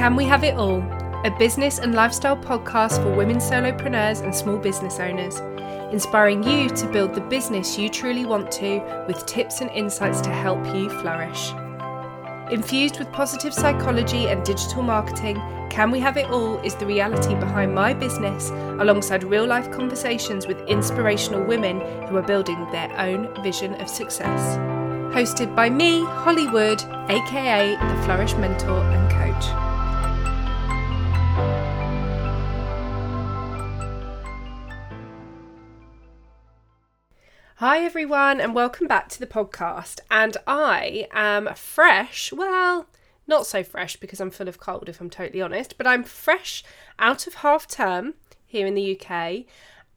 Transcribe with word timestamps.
Can 0.00 0.16
We 0.16 0.24
Have 0.24 0.44
It 0.44 0.56
All? 0.56 0.80
A 1.26 1.36
business 1.38 1.78
and 1.78 1.94
lifestyle 1.94 2.34
podcast 2.34 3.02
for 3.02 3.14
women 3.14 3.36
solopreneurs 3.36 4.24
and 4.24 4.34
small 4.34 4.56
business 4.56 4.98
owners, 4.98 5.40
inspiring 5.92 6.42
you 6.42 6.70
to 6.70 6.86
build 6.86 7.14
the 7.14 7.20
business 7.20 7.76
you 7.76 7.90
truly 7.90 8.24
want 8.24 8.50
to 8.52 8.78
with 9.06 9.26
tips 9.26 9.60
and 9.60 9.68
insights 9.72 10.22
to 10.22 10.30
help 10.30 10.64
you 10.74 10.88
flourish. 10.88 11.52
Infused 12.50 12.98
with 12.98 13.12
positive 13.12 13.52
psychology 13.52 14.28
and 14.28 14.42
digital 14.42 14.82
marketing, 14.82 15.36
Can 15.68 15.90
We 15.90 16.00
Have 16.00 16.16
It 16.16 16.30
All 16.30 16.56
is 16.60 16.74
the 16.76 16.86
reality 16.86 17.34
behind 17.34 17.74
my 17.74 17.92
business, 17.92 18.48
alongside 18.80 19.22
real 19.22 19.46
life 19.46 19.70
conversations 19.70 20.46
with 20.46 20.66
inspirational 20.66 21.44
women 21.44 21.78
who 22.08 22.16
are 22.16 22.22
building 22.22 22.66
their 22.72 22.90
own 22.98 23.28
vision 23.42 23.74
of 23.74 23.86
success. 23.86 24.56
Hosted 25.14 25.54
by 25.54 25.68
me, 25.68 26.02
Holly 26.06 26.46
Wood, 26.46 26.82
aka 27.10 27.76
the 27.76 28.02
Flourish 28.04 28.32
Mentor 28.36 28.80
and 28.80 29.10
Coach. 29.12 29.69
Hi, 37.60 37.84
everyone, 37.84 38.40
and 38.40 38.54
welcome 38.54 38.86
back 38.86 39.10
to 39.10 39.20
the 39.20 39.26
podcast. 39.26 40.00
And 40.10 40.34
I 40.46 41.06
am 41.12 41.54
fresh, 41.54 42.32
well, 42.32 42.86
not 43.26 43.46
so 43.46 43.62
fresh 43.62 43.96
because 43.96 44.18
I'm 44.18 44.30
full 44.30 44.48
of 44.48 44.58
cold, 44.58 44.88
if 44.88 44.98
I'm 44.98 45.10
totally 45.10 45.42
honest, 45.42 45.76
but 45.76 45.86
I'm 45.86 46.02
fresh 46.02 46.64
out 46.98 47.26
of 47.26 47.34
half 47.34 47.68
term 47.68 48.14
here 48.46 48.66
in 48.66 48.72
the 48.72 48.98
UK 48.98 49.44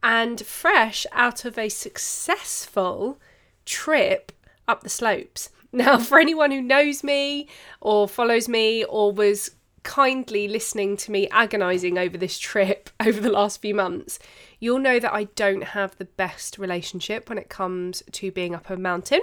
and 0.03 0.45
fresh 0.45 1.05
out 1.13 1.45
of 1.45 1.57
a 1.57 1.69
successful 1.69 3.17
trip 3.65 4.33
up 4.67 4.83
the 4.83 4.89
slopes. 4.89 5.49
Now, 5.71 5.99
for 5.99 6.19
anyone 6.19 6.51
who 6.51 6.61
knows 6.61 7.01
me 7.01 7.47
or 7.79 8.09
follows 8.09 8.49
me 8.49 8.83
or 8.83 9.13
was 9.13 9.51
kindly 9.83 10.47
listening 10.47 10.97
to 10.97 11.11
me 11.11 11.27
agonizing 11.29 11.97
over 11.97 12.17
this 12.17 12.39
trip 12.39 12.89
over 12.99 13.19
the 13.19 13.31
last 13.31 13.61
few 13.61 13.75
months, 13.75 14.19
you'll 14.59 14.79
know 14.79 14.99
that 14.99 15.13
I 15.13 15.25
don't 15.35 15.63
have 15.63 15.97
the 15.97 16.05
best 16.05 16.57
relationship 16.57 17.29
when 17.29 17.37
it 17.37 17.49
comes 17.49 18.03
to 18.13 18.31
being 18.31 18.55
up 18.55 18.69
a 18.69 18.77
mountain, 18.77 19.21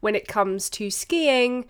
when 0.00 0.14
it 0.14 0.26
comes 0.26 0.68
to 0.70 0.90
skiing, 0.90 1.66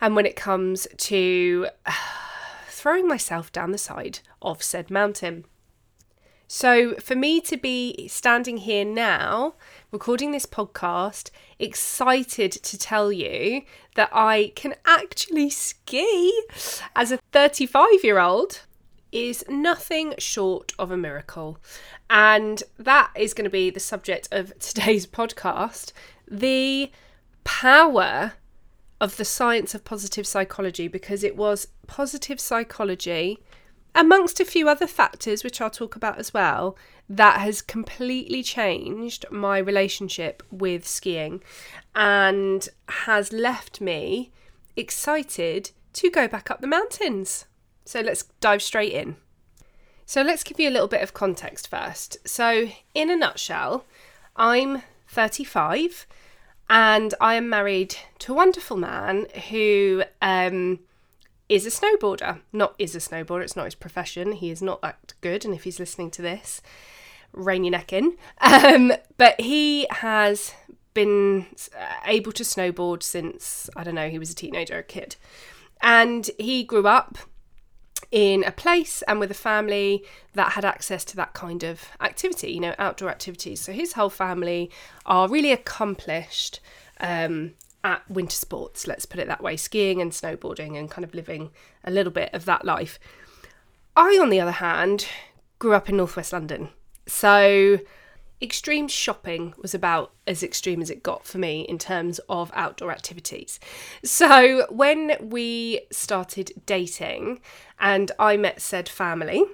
and 0.00 0.16
when 0.16 0.26
it 0.26 0.36
comes 0.36 0.86
to 0.96 1.68
throwing 2.68 3.08
myself 3.08 3.52
down 3.52 3.72
the 3.72 3.78
side 3.78 4.20
of 4.40 4.62
said 4.62 4.90
mountain. 4.90 5.44
So, 6.52 6.94
for 6.96 7.14
me 7.14 7.40
to 7.42 7.56
be 7.56 8.08
standing 8.08 8.56
here 8.56 8.84
now, 8.84 9.54
recording 9.92 10.30
this 10.30 10.46
podcast, 10.46 11.30
excited 11.58 12.52
to 12.52 12.78
tell 12.78 13.10
you 13.10 13.62
that 13.96 14.08
I 14.12 14.52
can 14.54 14.74
actually 14.86 15.50
ski 15.50 16.32
as 16.94 17.10
a 17.10 17.18
35 17.32 18.04
year 18.04 18.18
old 18.18 18.60
is 19.10 19.44
nothing 19.48 20.14
short 20.18 20.72
of 20.78 20.92
a 20.92 20.96
miracle. 20.96 21.58
And 22.08 22.62
that 22.78 23.10
is 23.16 23.34
going 23.34 23.44
to 23.44 23.50
be 23.50 23.70
the 23.70 23.80
subject 23.80 24.28
of 24.30 24.56
today's 24.58 25.06
podcast 25.06 25.92
the 26.32 26.92
power 27.42 28.34
of 29.00 29.16
the 29.16 29.24
science 29.24 29.74
of 29.74 29.84
positive 29.84 30.26
psychology, 30.26 30.86
because 30.86 31.24
it 31.24 31.34
was 31.36 31.66
positive 31.88 32.38
psychology, 32.38 33.38
amongst 33.94 34.40
a 34.40 34.44
few 34.44 34.68
other 34.68 34.86
factors, 34.86 35.42
which 35.42 35.60
I'll 35.60 35.70
talk 35.70 35.96
about 35.96 36.18
as 36.18 36.32
well, 36.32 36.76
that 37.08 37.40
has 37.40 37.60
completely 37.60 38.42
changed 38.42 39.24
my 39.30 39.58
relationship 39.58 40.42
with 40.50 40.86
skiing 40.86 41.42
and 41.94 42.68
has 42.88 43.32
left 43.32 43.80
me 43.80 44.30
excited 44.76 45.72
to 45.94 46.10
go 46.10 46.28
back 46.28 46.50
up 46.50 46.60
the 46.60 46.66
mountains. 46.66 47.46
So 47.84 48.00
let's 48.00 48.24
dive 48.40 48.62
straight 48.62 48.92
in. 48.92 49.16
So 50.06 50.22
let's 50.22 50.44
give 50.44 50.58
you 50.60 50.68
a 50.68 50.72
little 50.72 50.88
bit 50.88 51.02
of 51.02 51.14
context 51.14 51.68
first. 51.68 52.16
So, 52.26 52.68
in 52.94 53.10
a 53.10 53.16
nutshell, 53.16 53.84
I'm 54.34 54.82
35 55.08 56.06
and 56.68 57.14
I 57.20 57.34
am 57.34 57.48
married 57.48 57.96
to 58.20 58.32
a 58.32 58.36
wonderful 58.36 58.76
man 58.76 59.26
who 59.50 60.02
um, 60.22 60.80
is 61.50 61.66
a 61.66 61.70
snowboarder. 61.70 62.40
Not 62.52 62.74
is 62.78 62.94
a 62.94 63.00
snowboarder, 63.00 63.42
it's 63.42 63.56
not 63.56 63.64
his 63.64 63.74
profession. 63.74 64.32
He 64.32 64.50
is 64.50 64.62
not 64.62 64.80
that 64.82 65.14
good. 65.20 65.44
And 65.44 65.52
if 65.52 65.64
he's 65.64 65.80
listening 65.80 66.10
to 66.12 66.22
this, 66.22 66.62
rein 67.32 67.64
your 67.64 67.72
neck 67.72 67.92
in. 67.92 68.16
Um, 68.40 68.92
but 69.18 69.38
he 69.40 69.86
has 69.90 70.54
been 70.94 71.46
able 72.06 72.32
to 72.32 72.42
snowboard 72.42 73.02
since, 73.02 73.68
I 73.76 73.84
don't 73.84 73.96
know, 73.96 74.08
he 74.08 74.18
was 74.18 74.30
a 74.30 74.34
teenager, 74.34 74.78
a 74.78 74.82
kid. 74.82 75.16
And 75.82 76.30
he 76.38 76.62
grew 76.62 76.86
up 76.86 77.18
in 78.10 78.44
a 78.44 78.52
place 78.52 79.02
and 79.02 79.18
with 79.20 79.30
a 79.30 79.34
family 79.34 80.04
that 80.34 80.52
had 80.52 80.64
access 80.64 81.04
to 81.06 81.16
that 81.16 81.32
kind 81.32 81.64
of 81.64 81.88
activity, 82.00 82.52
you 82.52 82.60
know, 82.60 82.74
outdoor 82.78 83.10
activities. 83.10 83.60
So 83.60 83.72
his 83.72 83.94
whole 83.94 84.10
family 84.10 84.70
are 85.04 85.28
really 85.28 85.52
accomplished 85.52 86.60
um, 87.00 87.54
at 87.82 88.08
winter 88.10 88.36
sports, 88.36 88.86
let's 88.86 89.06
put 89.06 89.20
it 89.20 89.28
that 89.28 89.42
way, 89.42 89.56
skiing 89.56 90.00
and 90.00 90.12
snowboarding 90.12 90.78
and 90.78 90.90
kind 90.90 91.04
of 91.04 91.14
living 91.14 91.50
a 91.84 91.90
little 91.90 92.12
bit 92.12 92.30
of 92.32 92.44
that 92.44 92.64
life. 92.64 92.98
I, 93.96 94.18
on 94.20 94.30
the 94.30 94.40
other 94.40 94.50
hand, 94.52 95.06
grew 95.58 95.74
up 95.74 95.88
in 95.88 95.96
northwest 95.96 96.32
London. 96.32 96.70
So 97.06 97.78
extreme 98.42 98.88
shopping 98.88 99.54
was 99.58 99.74
about 99.74 100.12
as 100.26 100.42
extreme 100.42 100.80
as 100.80 100.90
it 100.90 101.02
got 101.02 101.26
for 101.26 101.38
me 101.38 101.62
in 101.62 101.78
terms 101.78 102.18
of 102.28 102.50
outdoor 102.54 102.90
activities. 102.90 103.60
So 104.04 104.66
when 104.70 105.16
we 105.20 105.82
started 105.90 106.52
dating 106.66 107.40
and 107.78 108.12
I 108.18 108.36
met 108.36 108.62
said 108.62 108.88
family, 108.88 109.44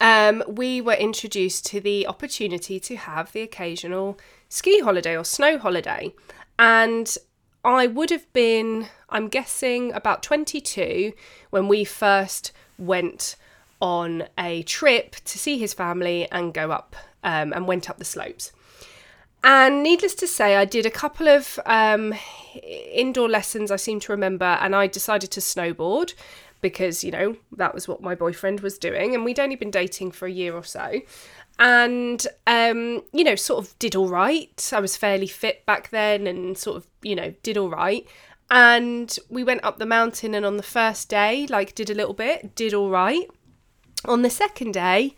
um, 0.00 0.42
we 0.46 0.80
were 0.80 0.94
introduced 0.94 1.64
to 1.66 1.80
the 1.80 2.06
opportunity 2.06 2.80
to 2.80 2.96
have 2.96 3.32
the 3.32 3.42
occasional 3.42 4.18
ski 4.48 4.80
holiday 4.80 5.16
or 5.16 5.24
snow 5.24 5.58
holiday. 5.58 6.14
And 6.58 7.16
I 7.66 7.88
would 7.88 8.10
have 8.10 8.32
been, 8.32 8.86
I'm 9.10 9.26
guessing, 9.26 9.92
about 9.92 10.22
22 10.22 11.12
when 11.50 11.66
we 11.66 11.84
first 11.84 12.52
went 12.78 13.34
on 13.82 14.28
a 14.38 14.62
trip 14.62 15.16
to 15.24 15.38
see 15.38 15.58
his 15.58 15.74
family 15.74 16.30
and 16.30 16.54
go 16.54 16.70
up 16.70 16.94
um, 17.24 17.52
and 17.52 17.66
went 17.66 17.90
up 17.90 17.98
the 17.98 18.04
slopes. 18.04 18.52
And 19.42 19.82
needless 19.82 20.14
to 20.16 20.28
say, 20.28 20.56
I 20.56 20.64
did 20.64 20.86
a 20.86 20.90
couple 20.90 21.28
of 21.28 21.58
um, 21.66 22.14
indoor 22.62 23.28
lessons, 23.28 23.72
I 23.72 23.76
seem 23.76 23.98
to 24.00 24.12
remember, 24.12 24.44
and 24.44 24.74
I 24.74 24.86
decided 24.86 25.32
to 25.32 25.40
snowboard 25.40 26.14
because, 26.60 27.04
you 27.04 27.10
know, 27.10 27.36
that 27.56 27.74
was 27.74 27.86
what 27.86 28.00
my 28.00 28.14
boyfriend 28.14 28.60
was 28.60 28.78
doing. 28.78 29.14
And 29.14 29.24
we'd 29.24 29.40
only 29.40 29.56
been 29.56 29.70
dating 29.70 30.12
for 30.12 30.26
a 30.26 30.30
year 30.30 30.54
or 30.54 30.64
so. 30.64 31.00
And, 31.58 32.26
um, 32.46 33.02
you 33.12 33.24
know, 33.24 33.34
sort 33.34 33.64
of 33.64 33.78
did 33.78 33.96
all 33.96 34.08
right. 34.08 34.70
I 34.74 34.80
was 34.80 34.96
fairly 34.96 35.26
fit 35.26 35.64
back 35.64 35.90
then 35.90 36.26
and 36.26 36.56
sort 36.56 36.76
of, 36.76 36.86
you 37.02 37.14
know, 37.14 37.34
did 37.42 37.56
all 37.56 37.70
right. 37.70 38.06
And 38.50 39.16
we 39.28 39.42
went 39.42 39.64
up 39.64 39.78
the 39.78 39.86
mountain, 39.86 40.34
and 40.34 40.46
on 40.46 40.56
the 40.56 40.62
first 40.62 41.08
day, 41.08 41.46
like, 41.48 41.74
did 41.74 41.90
a 41.90 41.94
little 41.94 42.14
bit, 42.14 42.54
did 42.54 42.74
all 42.74 42.90
right. 42.90 43.28
On 44.04 44.22
the 44.22 44.30
second 44.30 44.72
day, 44.72 45.16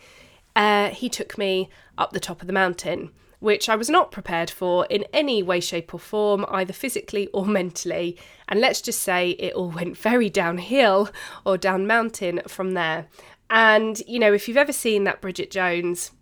uh, 0.56 0.88
he 0.91 1.09
took 1.09 1.37
me 1.37 1.69
up 1.99 2.12
the 2.12 2.21
top 2.21 2.41
of 2.41 2.47
the 2.47 2.55
mountain, 2.55 3.10
which 3.38 3.69
I 3.69 3.76
was 3.76 3.91
not 3.91 4.10
prepared 4.10 4.49
for 4.50 4.87
in 4.87 5.05
any 5.12 5.43
way, 5.43 5.60
shape, 5.60 5.93
or 5.93 6.00
form, 6.00 6.47
either 6.49 6.72
physically 6.72 7.26
or 7.28 7.44
mentally. 7.59 8.16
And 8.49 8.60
let's 8.60 8.81
just 8.81 9.03
say 9.03 9.31
it 9.31 9.53
all 9.53 9.70
went 9.70 9.97
very 9.97 10.31
downhill 10.31 11.10
or 11.44 11.59
down 11.59 11.87
mountain 11.87 12.41
from 12.49 12.72
there. 12.72 13.09
And, 13.50 14.00
you 14.06 14.19
know, 14.19 14.32
if 14.32 14.49
you've 14.49 14.56
ever 14.56 14.72
seen 14.72 15.05
that 15.05 15.20
Bridget 15.20 15.50
Jones, 15.50 16.12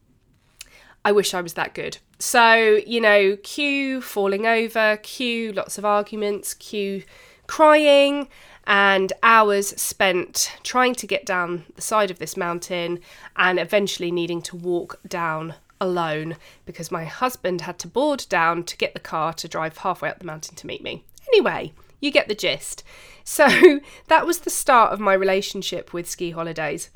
I 1.06 1.12
wish 1.12 1.34
I 1.34 1.40
was 1.40 1.52
that 1.52 1.72
good. 1.72 1.98
So, 2.18 2.80
you 2.84 3.00
know, 3.00 3.36
cue 3.44 4.00
falling 4.00 4.44
over, 4.44 4.96
cue 5.04 5.52
lots 5.52 5.78
of 5.78 5.84
arguments, 5.84 6.52
cue 6.52 7.04
crying, 7.46 8.26
and 8.66 9.12
hours 9.22 9.68
spent 9.80 10.50
trying 10.64 10.97
to 10.97 11.06
get 11.06 11.24
down 11.24 11.64
the 11.76 11.80
side 11.80 12.10
of 12.10 12.18
this 12.18 12.36
mountain 12.36 12.98
and 13.36 13.60
eventually 13.60 14.10
needing 14.10 14.42
to 14.42 14.56
walk 14.56 14.98
down 15.06 15.54
alone 15.80 16.38
because 16.64 16.91
my 16.91 17.04
husband 17.04 17.60
had 17.60 17.78
to 17.78 17.86
board 17.86 18.26
down 18.28 18.64
to 18.64 18.76
get 18.76 18.92
the 18.92 18.98
car 18.98 19.32
to 19.34 19.47
drive 19.47 19.78
halfway 19.78 20.09
up 20.09 20.18
the 20.18 20.24
mountain 20.24 20.56
to 20.56 20.66
meet 20.66 20.82
me. 20.82 21.04
Anyway, 21.28 21.72
you 22.00 22.10
get 22.10 22.26
the 22.26 22.34
gist. 22.34 22.82
So 23.22 23.47
that 24.09 24.26
was 24.26 24.41
the 24.41 24.50
start 24.50 24.92
of 24.92 24.98
my 24.98 25.14
relationship 25.14 25.92
with 25.92 26.10
ski 26.10 26.32
holidays. 26.32 26.91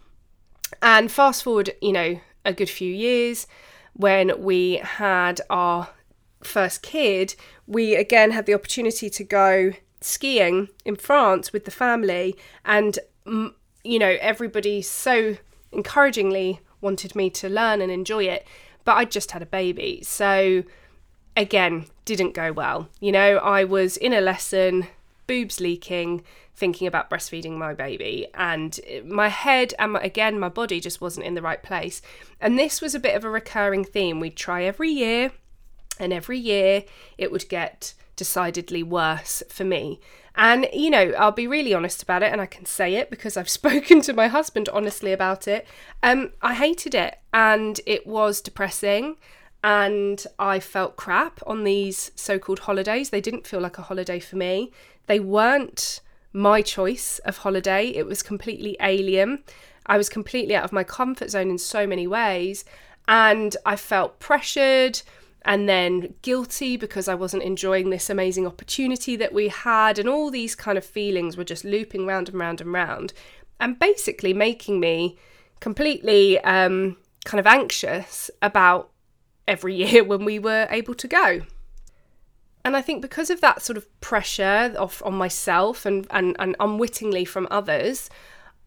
And 0.82 1.12
fast 1.12 1.44
forward, 1.44 1.70
you 1.80 1.92
know, 1.92 2.20
a 2.44 2.52
good 2.52 2.70
few 2.70 2.92
years 2.92 3.46
when 3.94 4.42
we 4.42 4.76
had 4.76 5.40
our 5.50 5.88
first 6.42 6.82
kid, 6.82 7.34
we 7.66 7.94
again 7.94 8.30
had 8.30 8.46
the 8.46 8.54
opportunity 8.54 9.10
to 9.10 9.24
go 9.24 9.72
skiing 10.00 10.68
in 10.84 10.96
France 10.96 11.52
with 11.52 11.66
the 11.66 11.70
family 11.70 12.34
and 12.64 12.98
mm, 13.26 13.52
you 13.84 13.98
know 13.98 14.16
everybody 14.20 14.80
so 14.80 15.36
encouragingly 15.72 16.60
wanted 16.80 17.14
me 17.14 17.28
to 17.28 17.50
learn 17.50 17.82
and 17.82 17.92
enjoy 17.92 18.24
it 18.24 18.46
but 18.84 18.96
I 18.96 19.04
just 19.04 19.32
had 19.32 19.42
a 19.42 19.46
baby. 19.46 20.00
So 20.02 20.64
again, 21.36 21.86
didn't 22.04 22.34
go 22.34 22.52
well. 22.52 22.88
You 23.00 23.12
know, 23.12 23.36
I 23.38 23.64
was 23.64 23.96
in 23.96 24.12
a 24.12 24.20
lesson 24.20 24.86
boobs 25.26 25.60
leaking, 25.60 26.24
thinking 26.60 26.86
about 26.86 27.10
breastfeeding 27.10 27.56
my 27.56 27.74
baby. 27.74 28.28
And 28.34 28.78
my 29.04 29.28
head 29.28 29.74
and 29.78 29.92
my, 29.92 30.00
again, 30.02 30.38
my 30.38 30.50
body 30.50 30.78
just 30.78 31.00
wasn't 31.00 31.26
in 31.26 31.34
the 31.34 31.42
right 31.42 31.62
place. 31.62 32.02
And 32.40 32.58
this 32.58 32.80
was 32.80 32.94
a 32.94 33.00
bit 33.00 33.16
of 33.16 33.24
a 33.24 33.30
recurring 33.30 33.82
theme. 33.84 34.20
We'd 34.20 34.36
try 34.36 34.62
every 34.62 34.90
year, 34.90 35.32
and 35.98 36.12
every 36.12 36.38
year 36.38 36.84
it 37.18 37.32
would 37.32 37.48
get 37.48 37.94
decidedly 38.14 38.82
worse 38.82 39.42
for 39.48 39.64
me. 39.64 39.98
And, 40.36 40.68
you 40.72 40.90
know, 40.90 41.12
I'll 41.18 41.32
be 41.32 41.46
really 41.46 41.74
honest 41.74 42.02
about 42.02 42.22
it 42.22 42.32
and 42.32 42.40
I 42.40 42.46
can 42.46 42.64
say 42.66 42.94
it 42.94 43.10
because 43.10 43.36
I've 43.36 43.48
spoken 43.60 44.00
to 44.02 44.12
my 44.12 44.28
husband 44.28 44.68
honestly 44.68 45.12
about 45.12 45.48
it. 45.48 45.66
Um, 46.02 46.32
I 46.40 46.54
hated 46.54 46.94
it 46.94 47.18
and 47.32 47.80
it 47.86 48.06
was 48.06 48.40
depressing 48.40 49.16
and 49.64 50.24
I 50.38 50.60
felt 50.60 50.96
crap 50.96 51.40
on 51.46 51.64
these 51.64 52.12
so 52.14 52.38
called 52.38 52.60
holidays. 52.60 53.10
They 53.10 53.20
didn't 53.20 53.46
feel 53.46 53.60
like 53.60 53.78
a 53.78 53.82
holiday 53.82 54.20
for 54.20 54.36
me. 54.36 54.72
They 55.06 55.20
weren't 55.20 56.00
my 56.32 56.62
choice 56.62 57.18
of 57.20 57.38
holiday, 57.38 57.88
it 57.88 58.06
was 58.06 58.22
completely 58.22 58.76
alien. 58.80 59.42
I 59.86 59.96
was 59.96 60.08
completely 60.08 60.54
out 60.54 60.64
of 60.64 60.72
my 60.72 60.84
comfort 60.84 61.30
zone 61.30 61.50
in 61.50 61.58
so 61.58 61.86
many 61.86 62.06
ways. 62.06 62.64
And 63.08 63.56
I 63.66 63.76
felt 63.76 64.20
pressured 64.20 65.02
and 65.42 65.68
then 65.68 66.14
guilty 66.22 66.76
because 66.76 67.08
I 67.08 67.14
wasn't 67.14 67.42
enjoying 67.42 67.90
this 67.90 68.10
amazing 68.10 68.46
opportunity 68.46 69.16
that 69.16 69.32
we 69.32 69.48
had, 69.48 69.98
and 69.98 70.08
all 70.08 70.30
these 70.30 70.54
kind 70.54 70.76
of 70.76 70.84
feelings 70.84 71.36
were 71.36 71.44
just 71.44 71.64
looping 71.64 72.06
round 72.06 72.28
and 72.28 72.38
round 72.38 72.60
and 72.60 72.72
round, 72.72 73.12
and 73.58 73.78
basically 73.78 74.34
making 74.34 74.80
me 74.80 75.18
completely 75.60 76.38
um, 76.40 76.96
kind 77.24 77.40
of 77.40 77.46
anxious 77.46 78.30
about 78.42 78.90
every 79.48 79.74
year 79.84 80.04
when 80.04 80.24
we 80.24 80.38
were 80.38 80.66
able 80.70 80.94
to 80.94 81.08
go. 81.08 81.42
And 82.64 82.76
I 82.76 82.82
think 82.82 83.00
because 83.00 83.30
of 83.30 83.40
that 83.40 83.62
sort 83.62 83.76
of 83.76 84.00
pressure 84.00 84.74
off 84.78 85.02
on 85.04 85.14
myself 85.14 85.86
and, 85.86 86.06
and, 86.10 86.36
and 86.38 86.56
unwittingly 86.60 87.24
from 87.24 87.48
others, 87.50 88.10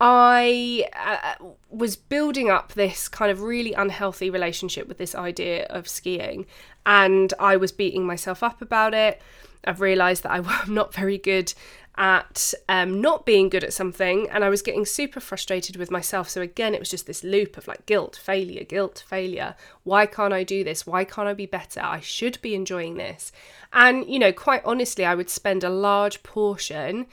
I 0.01 0.85
uh, 0.93 1.45
was 1.69 1.95
building 1.95 2.49
up 2.49 2.73
this 2.73 3.07
kind 3.07 3.31
of 3.31 3.41
really 3.41 3.73
unhealthy 3.73 4.29
relationship 4.29 4.87
with 4.87 4.97
this 4.97 5.15
idea 5.15 5.65
of 5.67 5.87
skiing, 5.87 6.45
and 6.85 7.33
I 7.39 7.55
was 7.55 7.71
beating 7.71 8.05
myself 8.05 8.43
up 8.43 8.61
about 8.61 8.93
it. 8.93 9.21
I've 9.65 9.79
realised 9.79 10.23
that 10.23 10.31
I'm 10.31 10.47
not 10.73 10.93
very 10.93 11.17
good 11.17 11.53
at 11.95 12.55
um, 12.67 13.01
not 13.01 13.25
being 13.25 13.49
good 13.49 13.63
at 13.63 13.71
something, 13.71 14.27
and 14.31 14.43
I 14.43 14.49
was 14.49 14.61
getting 14.61 14.85
super 14.85 15.19
frustrated 15.19 15.75
with 15.75 15.91
myself. 15.91 16.27
So, 16.27 16.41
again, 16.41 16.73
it 16.73 16.79
was 16.79 16.89
just 16.89 17.05
this 17.05 17.23
loop 17.23 17.55
of 17.55 17.67
like 17.67 17.85
guilt, 17.85 18.19
failure, 18.21 18.63
guilt, 18.63 19.03
failure. 19.07 19.55
Why 19.83 20.05
can't 20.05 20.33
I 20.33 20.43
do 20.43 20.63
this? 20.63 20.87
Why 20.87 21.03
can't 21.03 21.27
I 21.27 21.33
be 21.33 21.45
better? 21.45 21.81
I 21.81 21.99
should 21.99 22.41
be 22.41 22.55
enjoying 22.55 22.95
this. 22.95 23.31
And, 23.73 24.07
you 24.07 24.19
know, 24.19 24.31
quite 24.31 24.61
honestly, 24.63 25.03
I 25.03 25.15
would 25.15 25.29
spend 25.29 25.63
a 25.63 25.69
large 25.69 26.21
portion 26.23 27.07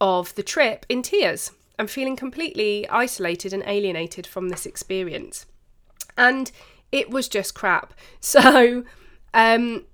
of 0.00 0.34
the 0.34 0.42
trip 0.42 0.84
in 0.88 1.02
tears 1.02 1.50
and 1.78 1.90
feeling 1.90 2.14
completely 2.14 2.86
isolated 2.88 3.52
and 3.52 3.62
alienated 3.66 4.26
from 4.26 4.48
this 4.48 4.66
experience. 4.66 5.46
And 6.16 6.52
it 6.92 7.10
was 7.10 7.28
just 7.28 7.54
crap. 7.54 7.94
So, 8.20 8.84
um, 9.32 9.84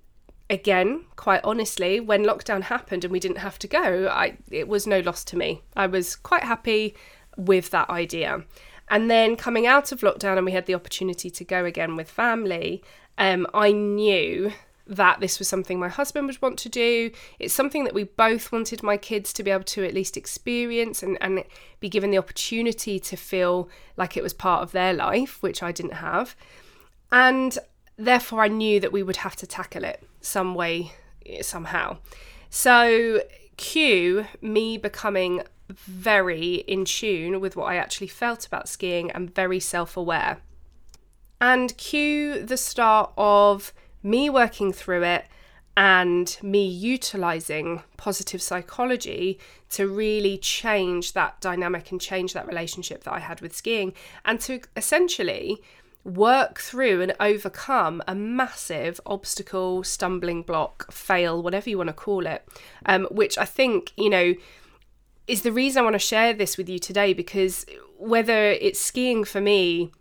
again, 0.50 1.04
quite 1.16 1.40
honestly, 1.42 2.00
when 2.00 2.24
lockdown 2.24 2.62
happened 2.62 3.04
and 3.04 3.12
we 3.12 3.20
didn't 3.20 3.38
have 3.38 3.58
to 3.60 3.68
go, 3.68 4.08
I 4.08 4.36
it 4.50 4.68
was 4.68 4.86
no 4.86 5.00
loss 5.00 5.24
to 5.24 5.36
me. 5.36 5.62
I 5.76 5.86
was 5.86 6.16
quite 6.16 6.44
happy 6.44 6.94
with 7.36 7.70
that 7.70 7.88
idea. 7.88 8.44
And 8.88 9.10
then 9.10 9.36
coming 9.36 9.66
out 9.66 9.92
of 9.92 10.00
lockdown 10.00 10.36
and 10.36 10.44
we 10.44 10.52
had 10.52 10.66
the 10.66 10.74
opportunity 10.74 11.30
to 11.30 11.44
go 11.44 11.64
again 11.64 11.96
with 11.96 12.10
family, 12.10 12.82
um, 13.18 13.46
I 13.54 13.72
knew 13.72 14.52
that 14.90 15.20
this 15.20 15.38
was 15.38 15.48
something 15.48 15.78
my 15.78 15.88
husband 15.88 16.26
would 16.26 16.42
want 16.42 16.58
to 16.58 16.68
do. 16.68 17.12
It's 17.38 17.54
something 17.54 17.84
that 17.84 17.94
we 17.94 18.04
both 18.04 18.50
wanted 18.50 18.82
my 18.82 18.96
kids 18.96 19.32
to 19.34 19.44
be 19.44 19.50
able 19.50 19.64
to 19.64 19.84
at 19.84 19.94
least 19.94 20.16
experience 20.16 21.02
and, 21.02 21.16
and 21.20 21.44
be 21.78 21.88
given 21.88 22.10
the 22.10 22.18
opportunity 22.18 22.98
to 22.98 23.16
feel 23.16 23.70
like 23.96 24.16
it 24.16 24.22
was 24.22 24.34
part 24.34 24.62
of 24.62 24.72
their 24.72 24.92
life, 24.92 25.40
which 25.42 25.62
I 25.62 25.70
didn't 25.70 25.94
have. 25.94 26.34
And 27.12 27.56
therefore, 27.96 28.42
I 28.42 28.48
knew 28.48 28.80
that 28.80 28.92
we 28.92 29.04
would 29.04 29.18
have 29.18 29.36
to 29.36 29.46
tackle 29.46 29.84
it 29.84 30.02
some 30.20 30.56
way, 30.56 30.92
somehow. 31.40 31.98
So, 32.50 33.22
cue 33.56 34.26
me 34.40 34.76
becoming 34.76 35.42
very 35.68 36.54
in 36.66 36.84
tune 36.84 37.40
with 37.40 37.54
what 37.54 37.66
I 37.66 37.76
actually 37.76 38.08
felt 38.08 38.44
about 38.44 38.68
skiing 38.68 39.12
and 39.12 39.32
very 39.32 39.60
self 39.60 39.96
aware. 39.96 40.38
And 41.40 41.76
cue 41.76 42.44
the 42.44 42.56
start 42.56 43.12
of 43.16 43.72
me 44.02 44.30
working 44.30 44.72
through 44.72 45.04
it 45.04 45.26
and 45.76 46.36
me 46.42 46.66
utilizing 46.66 47.82
positive 47.96 48.42
psychology 48.42 49.38
to 49.70 49.86
really 49.86 50.36
change 50.36 51.12
that 51.12 51.40
dynamic 51.40 51.90
and 51.90 52.00
change 52.00 52.32
that 52.34 52.46
relationship 52.46 53.04
that 53.04 53.12
I 53.12 53.20
had 53.20 53.40
with 53.40 53.54
skiing 53.54 53.94
and 54.24 54.40
to 54.40 54.60
essentially 54.76 55.62
work 56.04 56.58
through 56.58 57.02
and 57.02 57.14
overcome 57.20 58.02
a 58.08 58.14
massive 58.14 59.00
obstacle, 59.06 59.84
stumbling 59.84 60.42
block, 60.42 60.90
fail, 60.90 61.42
whatever 61.42 61.68
you 61.70 61.78
want 61.78 61.88
to 61.88 61.94
call 61.94 62.26
it, 62.26 62.46
um, 62.86 63.06
which 63.10 63.36
I 63.38 63.44
think, 63.44 63.92
you 63.96 64.10
know, 64.10 64.34
is 65.26 65.42
the 65.42 65.52
reason 65.52 65.80
I 65.80 65.84
want 65.84 65.94
to 65.94 65.98
share 65.98 66.32
this 66.32 66.56
with 66.56 66.68
you 66.68 66.78
today 66.78 67.12
because 67.12 67.64
whether 67.98 68.50
it's 68.50 68.80
skiing 68.80 69.24
for 69.24 69.40
me 69.40 69.92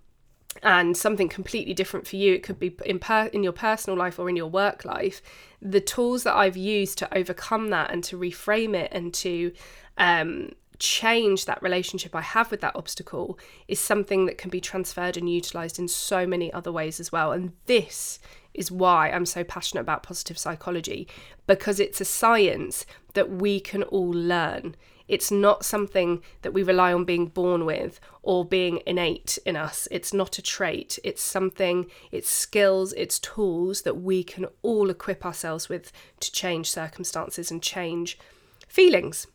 and 0.63 0.95
something 0.95 1.29
completely 1.29 1.73
different 1.73 2.07
for 2.07 2.15
you. 2.15 2.33
It 2.33 2.43
could 2.43 2.59
be 2.59 2.75
in 2.85 2.99
per- 2.99 3.29
in 3.33 3.43
your 3.43 3.53
personal 3.53 3.97
life 3.97 4.19
or 4.19 4.29
in 4.29 4.35
your 4.35 4.47
work 4.47 4.85
life. 4.85 5.21
The 5.61 5.81
tools 5.81 6.23
that 6.23 6.35
I've 6.35 6.57
used 6.57 6.97
to 6.99 7.17
overcome 7.17 7.69
that 7.69 7.91
and 7.91 8.03
to 8.05 8.17
reframe 8.17 8.75
it 8.75 8.91
and 8.91 9.13
to 9.15 9.51
um, 9.97 10.51
change 10.79 11.45
that 11.45 11.61
relationship 11.61 12.15
I 12.15 12.21
have 12.21 12.51
with 12.51 12.61
that 12.61 12.75
obstacle 12.75 13.37
is 13.67 13.79
something 13.79 14.25
that 14.25 14.37
can 14.37 14.49
be 14.49 14.61
transferred 14.61 15.17
and 15.17 15.29
utilized 15.29 15.77
in 15.77 15.87
so 15.87 16.25
many 16.25 16.51
other 16.51 16.71
ways 16.71 16.99
as 16.99 17.11
well. 17.11 17.31
And 17.31 17.51
this 17.65 18.19
is 18.53 18.71
why 18.71 19.11
I'm 19.11 19.25
so 19.25 19.43
passionate 19.43 19.81
about 19.81 20.03
positive 20.03 20.37
psychology 20.37 21.07
because 21.47 21.79
it's 21.79 22.01
a 22.01 22.05
science 22.05 22.85
that 23.13 23.29
we 23.29 23.59
can 23.59 23.83
all 23.83 24.09
learn 24.09 24.75
it's 25.09 25.31
not 25.31 25.65
something 25.65 26.21
that 26.43 26.53
we 26.53 26.63
rely 26.63 26.93
on 26.93 27.03
being 27.03 27.25
born 27.25 27.65
with 27.65 27.99
or 28.21 28.45
being 28.45 28.81
innate 28.85 29.39
in 29.45 29.55
us. 29.55 29.87
It's 29.91 30.13
not 30.13 30.37
a 30.37 30.41
trait. 30.41 30.99
It's 31.03 31.23
something, 31.23 31.87
it's 32.11 32.29
skills, 32.29 32.93
it's 32.93 33.19
tools 33.19 33.81
that 33.81 33.97
we 33.97 34.23
can 34.23 34.45
all 34.61 34.89
equip 34.89 35.25
ourselves 35.25 35.67
with 35.67 35.91
to 36.19 36.31
change 36.31 36.69
circumstances 36.69 37.49
and 37.49 37.61
change 37.61 38.19
feelings. 38.67 39.25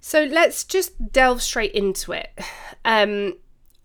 So 0.00 0.24
let's 0.24 0.64
just 0.64 1.12
delve 1.12 1.42
straight 1.42 1.72
into 1.72 2.12
it. 2.12 2.38
Um, 2.84 3.34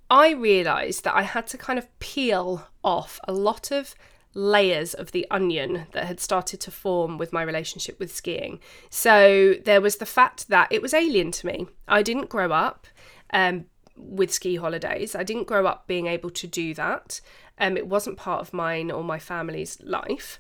I 0.10 0.32
realised 0.32 1.04
that 1.06 1.16
I 1.16 1.22
had 1.22 1.48
to 1.48 1.58
kind 1.58 1.80
of 1.80 1.88
peel 2.00 2.68
off 2.84 3.20
a 3.28 3.34
lot 3.34 3.72
of 3.72 3.96
layers 4.34 4.94
of 4.94 5.12
the 5.12 5.28
onion 5.30 5.88
that 5.92 6.06
had 6.06 6.20
started 6.20 6.60
to 6.62 6.72
form 6.72 7.18
with 7.18 7.34
my 7.34 7.42
relationship 7.42 8.00
with 8.00 8.14
skiing. 8.14 8.60
So 8.90 9.56
there 9.66 9.82
was 9.82 9.98
the 9.98 10.06
fact 10.06 10.48
that 10.50 10.68
it 10.72 10.82
was 10.82 10.94
alien 10.94 11.32
to 11.32 11.48
me. 11.48 11.68
I 11.88 12.02
didn't 12.02 12.30
grow 12.30 12.52
up 12.52 12.88
um, 13.34 13.66
with 13.96 14.34
ski 14.34 14.56
holidays, 14.56 15.16
I 15.16 15.24
didn't 15.24 15.48
grow 15.48 15.66
up 15.66 15.88
being 15.88 16.08
able 16.08 16.30
to 16.32 16.48
do 16.48 16.74
that. 16.76 17.22
Um, 17.58 17.78
it 17.78 17.88
wasn't 17.88 18.18
part 18.18 18.42
of 18.42 18.54
mine 18.54 18.90
or 18.90 19.04
my 19.04 19.20
family's 19.20 19.80
life. 19.82 20.40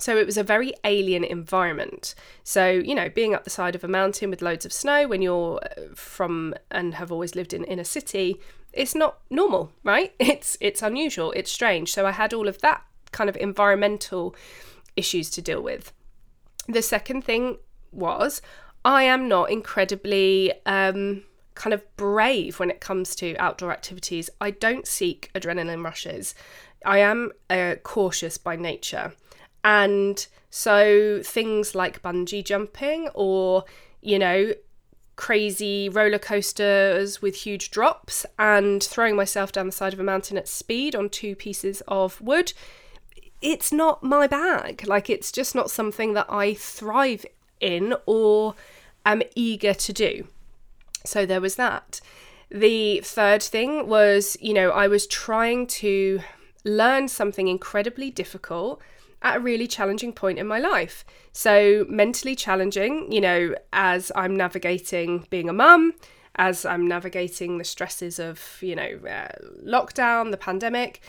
So 0.00 0.16
it 0.16 0.26
was 0.26 0.36
a 0.36 0.42
very 0.42 0.72
alien 0.82 1.22
environment. 1.24 2.14
So, 2.42 2.68
you 2.68 2.94
know, 2.94 3.08
being 3.08 3.34
up 3.34 3.44
the 3.44 3.50
side 3.50 3.74
of 3.76 3.84
a 3.84 3.88
mountain 3.88 4.28
with 4.28 4.42
loads 4.42 4.64
of 4.64 4.72
snow 4.72 5.06
when 5.06 5.22
you're 5.22 5.60
uh, 5.62 5.94
from 5.94 6.54
and 6.70 6.94
have 6.94 7.12
always 7.12 7.36
lived 7.36 7.52
in 7.52 7.64
in 7.64 7.78
a 7.78 7.84
city, 7.84 8.40
it's 8.72 8.94
not 8.94 9.18
normal, 9.30 9.72
right? 9.84 10.12
It's 10.18 10.56
it's 10.60 10.82
unusual, 10.82 11.32
it's 11.32 11.50
strange. 11.50 11.92
So 11.92 12.06
I 12.06 12.10
had 12.10 12.34
all 12.34 12.48
of 12.48 12.60
that 12.60 12.82
kind 13.14 13.30
of 13.30 13.36
environmental 13.38 14.34
issues 14.96 15.30
to 15.30 15.40
deal 15.40 15.62
with. 15.62 15.92
The 16.68 16.82
second 16.82 17.24
thing 17.24 17.58
was 17.92 18.42
I 18.84 19.04
am 19.04 19.28
not 19.28 19.50
incredibly 19.50 20.52
um, 20.66 21.22
kind 21.54 21.72
of 21.72 21.82
brave 21.96 22.58
when 22.58 22.70
it 22.70 22.80
comes 22.80 23.14
to 23.16 23.36
outdoor 23.36 23.72
activities. 23.72 24.28
I 24.40 24.50
don't 24.50 24.86
seek 24.86 25.30
adrenaline 25.34 25.84
rushes. 25.84 26.34
I 26.84 26.98
am 26.98 27.32
uh, 27.48 27.76
cautious 27.82 28.36
by 28.36 28.56
nature. 28.56 29.14
And 29.62 30.26
so 30.50 31.22
things 31.24 31.74
like 31.74 32.02
bungee 32.02 32.44
jumping 32.44 33.08
or, 33.14 33.64
you 34.02 34.18
know, 34.18 34.52
crazy 35.16 35.88
roller 35.88 36.18
coasters 36.18 37.22
with 37.22 37.36
huge 37.36 37.70
drops 37.70 38.26
and 38.38 38.82
throwing 38.82 39.16
myself 39.16 39.52
down 39.52 39.66
the 39.66 39.72
side 39.72 39.94
of 39.94 40.00
a 40.00 40.04
mountain 40.04 40.36
at 40.36 40.48
speed 40.48 40.94
on 40.94 41.08
two 41.08 41.36
pieces 41.36 41.82
of 41.86 42.20
wood 42.20 42.52
it's 43.44 43.70
not 43.70 44.02
my 44.02 44.26
bag. 44.26 44.86
Like, 44.86 45.10
it's 45.10 45.30
just 45.30 45.54
not 45.54 45.70
something 45.70 46.14
that 46.14 46.26
I 46.30 46.54
thrive 46.54 47.26
in 47.60 47.94
or 48.06 48.54
am 49.04 49.22
eager 49.34 49.74
to 49.74 49.92
do. 49.92 50.26
So, 51.04 51.26
there 51.26 51.42
was 51.42 51.56
that. 51.56 52.00
The 52.50 53.00
third 53.04 53.42
thing 53.42 53.86
was, 53.86 54.36
you 54.40 54.54
know, 54.54 54.70
I 54.70 54.88
was 54.88 55.06
trying 55.06 55.66
to 55.66 56.20
learn 56.64 57.08
something 57.08 57.46
incredibly 57.46 58.10
difficult 58.10 58.80
at 59.20 59.36
a 59.36 59.40
really 59.40 59.66
challenging 59.66 60.12
point 60.12 60.38
in 60.38 60.46
my 60.46 60.58
life. 60.58 61.04
So, 61.32 61.84
mentally 61.88 62.34
challenging, 62.34 63.12
you 63.12 63.20
know, 63.20 63.54
as 63.74 64.10
I'm 64.16 64.34
navigating 64.34 65.26
being 65.28 65.50
a 65.50 65.52
mum, 65.52 65.92
as 66.36 66.64
I'm 66.64 66.88
navigating 66.88 67.58
the 67.58 67.64
stresses 67.64 68.18
of, 68.18 68.40
you 68.62 68.74
know, 68.74 68.98
uh, 69.06 69.28
lockdown, 69.62 70.30
the 70.30 70.38
pandemic, 70.38 71.02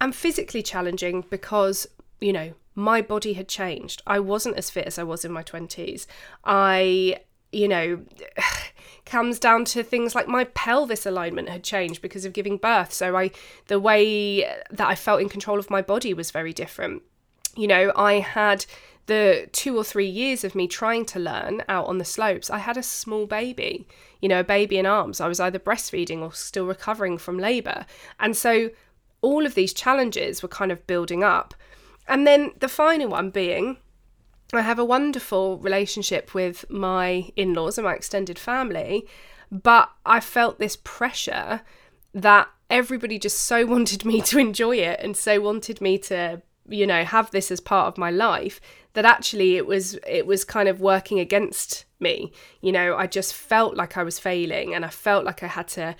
and 0.00 0.14
physically 0.14 0.62
challenging 0.62 1.24
because, 1.28 1.86
you 2.20 2.32
know, 2.32 2.54
my 2.74 3.02
body 3.02 3.32
had 3.32 3.48
changed. 3.48 4.02
I 4.06 4.20
wasn't 4.20 4.56
as 4.56 4.70
fit 4.70 4.86
as 4.86 4.98
I 4.98 5.02
was 5.02 5.24
in 5.24 5.32
my 5.32 5.42
20s. 5.42 6.06
I, 6.44 7.20
you 7.50 7.68
know, 7.68 8.02
comes 9.04 9.38
down 9.38 9.64
to 9.64 9.82
things 9.82 10.14
like 10.14 10.28
my 10.28 10.44
pelvis 10.44 11.06
alignment 11.06 11.48
had 11.48 11.64
changed 11.64 12.02
because 12.02 12.24
of 12.24 12.32
giving 12.32 12.56
birth. 12.56 12.92
So 12.92 13.16
I 13.16 13.30
the 13.66 13.80
way 13.80 14.42
that 14.70 14.86
I 14.86 14.94
felt 14.94 15.20
in 15.20 15.28
control 15.28 15.58
of 15.58 15.70
my 15.70 15.82
body 15.82 16.12
was 16.14 16.30
very 16.30 16.52
different. 16.52 17.02
You 17.56 17.66
know, 17.66 17.92
I 17.96 18.20
had 18.20 18.66
the 19.08 19.48
two 19.52 19.76
or 19.76 19.82
three 19.82 20.06
years 20.06 20.44
of 20.44 20.54
me 20.54 20.68
trying 20.68 21.06
to 21.06 21.18
learn 21.18 21.62
out 21.68 21.86
on 21.86 21.96
the 21.96 22.04
slopes, 22.04 22.50
I 22.50 22.58
had 22.58 22.76
a 22.76 22.82
small 22.82 23.26
baby, 23.26 23.88
you 24.20 24.28
know, 24.28 24.40
a 24.40 24.44
baby 24.44 24.76
in 24.76 24.84
arms. 24.84 25.18
I 25.18 25.28
was 25.28 25.40
either 25.40 25.58
breastfeeding 25.58 26.20
or 26.20 26.32
still 26.34 26.66
recovering 26.66 27.16
from 27.16 27.38
labour. 27.38 27.86
And 28.20 28.36
so 28.36 28.70
all 29.20 29.46
of 29.46 29.54
these 29.54 29.72
challenges 29.72 30.42
were 30.42 30.48
kind 30.48 30.72
of 30.72 30.86
building 30.86 31.24
up. 31.24 31.54
And 32.06 32.26
then 32.26 32.52
the 32.58 32.68
final 32.68 33.08
one 33.08 33.30
being 33.30 33.78
I 34.52 34.62
have 34.62 34.78
a 34.78 34.84
wonderful 34.84 35.58
relationship 35.58 36.32
with 36.32 36.64
my 36.70 37.30
in 37.36 37.52
laws 37.52 37.76
and 37.76 37.84
my 37.84 37.94
extended 37.94 38.38
family, 38.38 39.06
but 39.50 39.90
I 40.06 40.20
felt 40.20 40.58
this 40.58 40.78
pressure 40.84 41.60
that 42.14 42.48
everybody 42.70 43.18
just 43.18 43.40
so 43.40 43.66
wanted 43.74 44.04
me 44.04 44.20
to 44.22 44.38
enjoy 44.38 44.76
it 44.76 45.00
and 45.02 45.16
so 45.16 45.40
wanted 45.40 45.80
me 45.80 45.98
to 45.98 46.42
you 46.70 46.86
know 46.86 47.02
have 47.02 47.30
this 47.30 47.50
as 47.50 47.60
part 47.60 47.86
of 47.86 47.96
my 47.96 48.10
life 48.10 48.60
that 48.92 49.06
actually 49.06 49.56
it 49.56 49.66
was 49.66 49.98
it 50.06 50.26
was 50.26 50.44
kind 50.44 50.68
of 50.68 50.82
working 50.82 51.18
against 51.18 51.86
me 51.98 52.30
you 52.60 52.70
know 52.70 52.94
i 52.94 53.06
just 53.06 53.32
felt 53.32 53.74
like 53.74 53.96
i 53.96 54.02
was 54.02 54.18
failing 54.18 54.74
and 54.74 54.84
i 54.84 54.88
felt 54.88 55.24
like 55.24 55.42
i 55.42 55.46
had 55.46 55.66
to 55.66 55.96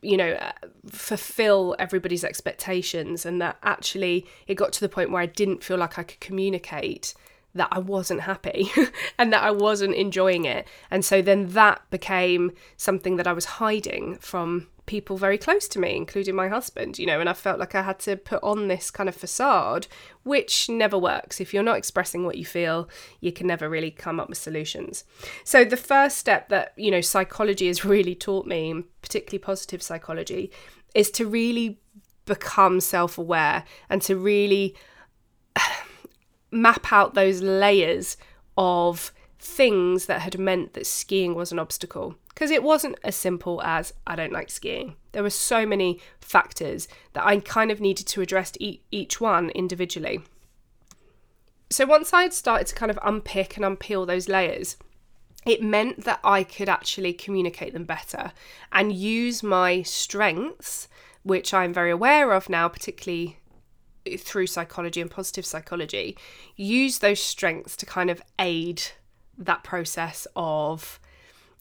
you 0.00 0.16
know 0.16 0.32
uh, 0.32 0.52
fulfill 0.90 1.74
everybody's 1.78 2.24
expectations 2.24 3.26
and 3.26 3.40
that 3.40 3.56
actually 3.62 4.26
it 4.46 4.54
got 4.54 4.72
to 4.72 4.80
the 4.80 4.88
point 4.88 5.10
where 5.10 5.22
i 5.22 5.26
didn't 5.26 5.64
feel 5.64 5.76
like 5.76 5.98
i 5.98 6.02
could 6.02 6.20
communicate 6.20 7.14
that 7.54 7.68
I 7.70 7.78
wasn't 7.78 8.22
happy 8.22 8.70
and 9.18 9.32
that 9.32 9.42
I 9.42 9.50
wasn't 9.50 9.94
enjoying 9.94 10.44
it. 10.44 10.66
And 10.90 11.04
so 11.04 11.20
then 11.20 11.48
that 11.48 11.82
became 11.90 12.52
something 12.76 13.16
that 13.16 13.26
I 13.26 13.32
was 13.32 13.44
hiding 13.44 14.16
from 14.18 14.68
people 14.86 15.16
very 15.16 15.38
close 15.38 15.68
to 15.68 15.78
me, 15.78 15.96
including 15.96 16.34
my 16.34 16.48
husband, 16.48 16.98
you 16.98 17.06
know, 17.06 17.20
and 17.20 17.28
I 17.28 17.32
felt 17.34 17.58
like 17.58 17.74
I 17.74 17.82
had 17.82 17.98
to 18.00 18.16
put 18.16 18.42
on 18.42 18.68
this 18.68 18.90
kind 18.90 19.08
of 19.08 19.14
facade, 19.14 19.86
which 20.24 20.68
never 20.68 20.98
works. 20.98 21.40
If 21.40 21.54
you're 21.54 21.62
not 21.62 21.76
expressing 21.76 22.24
what 22.24 22.36
you 22.36 22.44
feel, 22.44 22.88
you 23.20 23.32
can 23.32 23.46
never 23.46 23.68
really 23.68 23.90
come 23.90 24.18
up 24.18 24.28
with 24.28 24.38
solutions. 24.38 25.04
So 25.44 25.64
the 25.64 25.76
first 25.76 26.18
step 26.18 26.48
that, 26.48 26.72
you 26.76 26.90
know, 26.90 27.00
psychology 27.00 27.68
has 27.68 27.84
really 27.96 28.14
taught 28.14 28.46
me, 28.46 28.84
particularly 29.02 29.38
positive 29.38 29.82
psychology, 29.82 30.50
is 30.94 31.10
to 31.12 31.26
really 31.26 31.78
become 32.24 32.80
self 32.80 33.18
aware 33.18 33.64
and 33.88 34.02
to 34.02 34.16
really 34.16 34.74
map 36.50 36.92
out 36.92 37.14
those 37.14 37.40
layers 37.40 38.16
of 38.56 39.12
things 39.38 40.06
that 40.06 40.20
had 40.20 40.38
meant 40.38 40.74
that 40.74 40.86
skiing 40.86 41.34
was 41.34 41.50
an 41.50 41.58
obstacle. 41.58 42.16
Because 42.42 42.50
it 42.50 42.64
wasn't 42.64 42.98
as 43.04 43.14
simple 43.14 43.62
as 43.62 43.94
I 44.04 44.16
don't 44.16 44.32
like 44.32 44.50
skiing. 44.50 44.96
There 45.12 45.22
were 45.22 45.30
so 45.30 45.64
many 45.64 46.00
factors 46.20 46.88
that 47.12 47.24
I 47.24 47.38
kind 47.38 47.70
of 47.70 47.80
needed 47.80 48.08
to 48.08 48.20
address 48.20 48.50
each 48.58 49.20
one 49.20 49.50
individually. 49.50 50.22
So 51.70 51.86
once 51.86 52.12
I 52.12 52.22
had 52.22 52.32
started 52.32 52.66
to 52.66 52.74
kind 52.74 52.90
of 52.90 52.98
unpick 53.00 53.56
and 53.56 53.64
unpeel 53.64 54.08
those 54.08 54.28
layers, 54.28 54.76
it 55.46 55.62
meant 55.62 56.02
that 56.02 56.18
I 56.24 56.42
could 56.42 56.68
actually 56.68 57.12
communicate 57.12 57.74
them 57.74 57.84
better 57.84 58.32
and 58.72 58.92
use 58.92 59.44
my 59.44 59.82
strengths, 59.82 60.88
which 61.22 61.54
I'm 61.54 61.72
very 61.72 61.92
aware 61.92 62.32
of 62.32 62.48
now, 62.48 62.66
particularly 62.66 63.36
through 64.18 64.48
psychology 64.48 65.00
and 65.00 65.08
positive 65.12 65.46
psychology, 65.46 66.18
use 66.56 66.98
those 66.98 67.22
strengths 67.22 67.76
to 67.76 67.86
kind 67.86 68.10
of 68.10 68.20
aid 68.40 68.82
that 69.38 69.62
process 69.62 70.26
of 70.34 70.98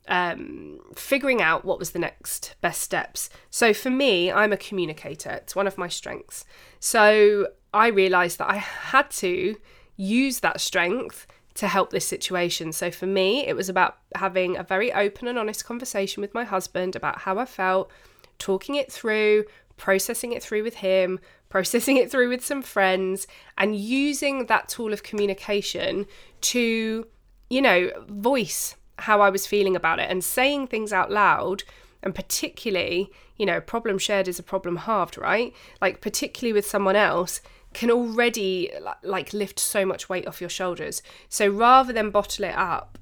um, 0.07 0.79
figuring 0.95 1.41
out 1.41 1.65
what 1.65 1.79
was 1.79 1.91
the 1.91 1.99
next 1.99 2.55
best 2.61 2.81
steps. 2.81 3.29
So 3.49 3.73
for 3.73 3.89
me, 3.89 4.31
I'm 4.31 4.51
a 4.51 4.57
communicator, 4.57 5.31
it's 5.31 5.55
one 5.55 5.67
of 5.67 5.77
my 5.77 5.87
strengths. 5.87 6.45
So 6.79 7.47
I 7.73 7.87
realized 7.87 8.39
that 8.39 8.49
I 8.49 8.57
had 8.57 9.09
to 9.11 9.55
use 9.95 10.39
that 10.39 10.59
strength 10.59 11.27
to 11.53 11.67
help 11.67 11.91
this 11.91 12.07
situation. 12.07 12.71
So 12.71 12.91
for 12.91 13.05
me, 13.05 13.45
it 13.45 13.55
was 13.55 13.69
about 13.69 13.97
having 14.15 14.57
a 14.57 14.63
very 14.63 14.91
open 14.93 15.27
and 15.27 15.37
honest 15.37 15.65
conversation 15.65 16.21
with 16.21 16.33
my 16.33 16.43
husband 16.43 16.95
about 16.95 17.19
how 17.19 17.37
I 17.37 17.45
felt, 17.45 17.91
talking 18.39 18.75
it 18.75 18.91
through, 18.91 19.45
processing 19.77 20.31
it 20.31 20.41
through 20.41 20.63
with 20.63 20.75
him, 20.75 21.19
processing 21.49 21.97
it 21.97 22.09
through 22.09 22.29
with 22.29 22.45
some 22.45 22.61
friends, 22.61 23.27
and 23.57 23.75
using 23.75 24.45
that 24.45 24.69
tool 24.69 24.93
of 24.93 25.03
communication 25.03 26.05
to, 26.39 27.05
you 27.49 27.61
know, 27.61 27.91
voice 28.07 28.75
how 29.01 29.21
I 29.21 29.29
was 29.29 29.47
feeling 29.47 29.75
about 29.75 29.99
it 29.99 30.09
and 30.09 30.23
saying 30.23 30.67
things 30.67 30.93
out 30.93 31.11
loud. 31.11 31.63
And 32.03 32.15
particularly, 32.15 33.11
you 33.37 33.45
know, 33.45 33.61
problem 33.61 33.99
shared 33.99 34.27
is 34.27 34.39
a 34.39 34.43
problem 34.43 34.77
halved, 34.77 35.17
right? 35.17 35.53
Like, 35.79 36.01
particularly 36.01 36.53
with 36.53 36.65
someone 36.65 36.95
else, 36.95 37.41
can 37.73 37.91
already 37.91 38.71
like 39.03 39.33
lift 39.33 39.59
so 39.59 39.85
much 39.85 40.09
weight 40.09 40.27
off 40.27 40.41
your 40.41 40.49
shoulders. 40.49 41.01
So 41.29 41.47
rather 41.47 41.93
than 41.93 42.09
bottle 42.09 42.45
it 42.45 42.55
up 42.55 42.97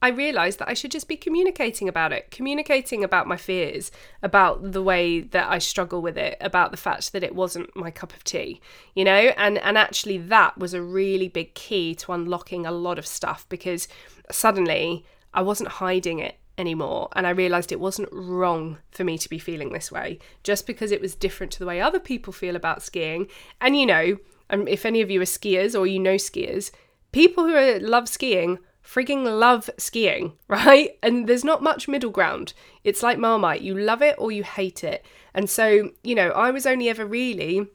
I 0.00 0.10
realised 0.10 0.60
that 0.60 0.68
I 0.68 0.74
should 0.74 0.92
just 0.92 1.08
be 1.08 1.16
communicating 1.16 1.88
about 1.88 2.12
it, 2.12 2.30
communicating 2.30 3.02
about 3.02 3.26
my 3.26 3.36
fears, 3.36 3.90
about 4.22 4.72
the 4.72 4.82
way 4.82 5.20
that 5.20 5.50
I 5.50 5.58
struggle 5.58 6.00
with 6.00 6.16
it, 6.16 6.36
about 6.40 6.70
the 6.70 6.76
fact 6.76 7.12
that 7.12 7.24
it 7.24 7.34
wasn't 7.34 7.74
my 7.74 7.90
cup 7.90 8.14
of 8.14 8.22
tea, 8.22 8.60
you 8.94 9.04
know? 9.04 9.32
And 9.36 9.58
and 9.58 9.76
actually 9.76 10.18
that 10.18 10.56
was 10.56 10.72
a 10.72 10.82
really 10.82 11.28
big 11.28 11.54
key 11.54 11.96
to 11.96 12.12
unlocking 12.12 12.64
a 12.64 12.70
lot 12.70 12.98
of 12.98 13.06
stuff 13.06 13.44
because 13.48 13.88
suddenly 14.30 15.04
I 15.32 15.42
wasn't 15.42 15.70
hiding 15.70 16.18
it 16.18 16.36
anymore 16.56 17.08
and 17.14 17.26
I 17.26 17.30
realized 17.30 17.70
it 17.70 17.78
wasn't 17.80 18.08
wrong 18.10 18.78
for 18.90 19.04
me 19.04 19.16
to 19.18 19.28
be 19.28 19.38
feeling 19.38 19.72
this 19.72 19.92
way 19.92 20.18
just 20.42 20.66
because 20.66 20.90
it 20.90 21.00
was 21.00 21.14
different 21.14 21.52
to 21.52 21.60
the 21.60 21.66
way 21.66 21.80
other 21.80 22.00
people 22.00 22.32
feel 22.32 22.56
about 22.56 22.82
skiing. 22.82 23.28
And 23.60 23.76
you 23.76 23.86
know, 23.86 24.18
um, 24.50 24.66
if 24.66 24.84
any 24.84 25.00
of 25.00 25.10
you 25.10 25.20
are 25.20 25.24
skiers 25.24 25.78
or 25.78 25.86
you 25.86 25.98
know 25.98 26.16
skiers, 26.16 26.70
people 27.12 27.46
who 27.46 27.78
love 27.78 28.08
skiing 28.08 28.58
frigging 28.88 29.24
love 29.38 29.68
skiing, 29.76 30.32
right? 30.48 30.98
And 31.02 31.26
there's 31.26 31.44
not 31.44 31.62
much 31.62 31.88
middle 31.88 32.10
ground. 32.10 32.54
It's 32.84 33.02
like 33.02 33.18
Marmite, 33.18 33.60
you 33.60 33.76
love 33.76 34.02
it 34.02 34.14
or 34.18 34.32
you 34.32 34.44
hate 34.44 34.82
it. 34.82 35.04
And 35.34 35.48
so, 35.50 35.90
you 36.02 36.14
know, 36.14 36.30
I 36.30 36.50
was 36.50 36.66
only 36.66 36.88
ever 36.88 37.04
really 37.04 37.66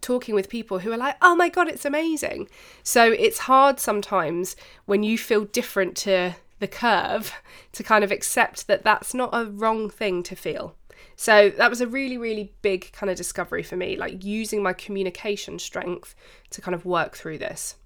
talking 0.00 0.34
with 0.34 0.48
people 0.48 0.80
who 0.80 0.92
are 0.92 0.96
like, 0.96 1.16
oh 1.22 1.34
my 1.34 1.48
God, 1.48 1.68
it's 1.68 1.84
amazing. 1.84 2.48
So 2.82 3.12
it's 3.12 3.38
hard 3.38 3.80
sometimes 3.80 4.56
when 4.84 5.02
you 5.02 5.16
feel 5.18 5.44
different 5.44 5.96
to 5.98 6.34
the 6.62 6.68
curve 6.68 7.34
to 7.72 7.82
kind 7.82 8.02
of 8.02 8.10
accept 8.10 8.66
that 8.68 8.84
that's 8.84 9.12
not 9.12 9.30
a 9.34 9.44
wrong 9.44 9.90
thing 9.90 10.22
to 10.22 10.34
feel. 10.34 10.76
So 11.16 11.50
that 11.50 11.68
was 11.68 11.80
a 11.80 11.86
really, 11.86 12.16
really 12.16 12.54
big 12.62 12.90
kind 12.92 13.10
of 13.10 13.16
discovery 13.16 13.62
for 13.62 13.76
me, 13.76 13.96
like 13.96 14.24
using 14.24 14.62
my 14.62 14.72
communication 14.72 15.58
strength 15.58 16.14
to 16.50 16.62
kind 16.62 16.74
of 16.74 16.86
work 16.86 17.16
through 17.16 17.38
this. 17.38 17.76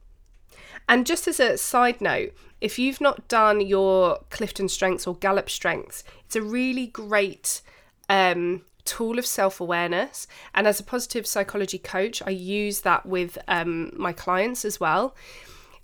And 0.88 1.06
just 1.06 1.26
as 1.26 1.40
a 1.40 1.58
side 1.58 2.00
note, 2.00 2.32
if 2.60 2.78
you've 2.78 3.00
not 3.00 3.26
done 3.26 3.60
your 3.60 4.20
Clifton 4.30 4.68
Strengths 4.68 5.06
or 5.06 5.16
Gallup 5.16 5.50
Strengths, 5.50 6.04
it's 6.26 6.36
a 6.36 6.42
really 6.42 6.86
great 6.86 7.62
um, 8.08 8.62
tool 8.84 9.18
of 9.18 9.26
self 9.26 9.60
awareness. 9.60 10.26
And 10.54 10.66
as 10.66 10.78
a 10.78 10.84
positive 10.84 11.26
psychology 11.26 11.78
coach, 11.78 12.22
I 12.24 12.30
use 12.30 12.82
that 12.82 13.04
with 13.04 13.36
um, 13.48 13.90
my 13.96 14.12
clients 14.12 14.64
as 14.64 14.78
well 14.78 15.16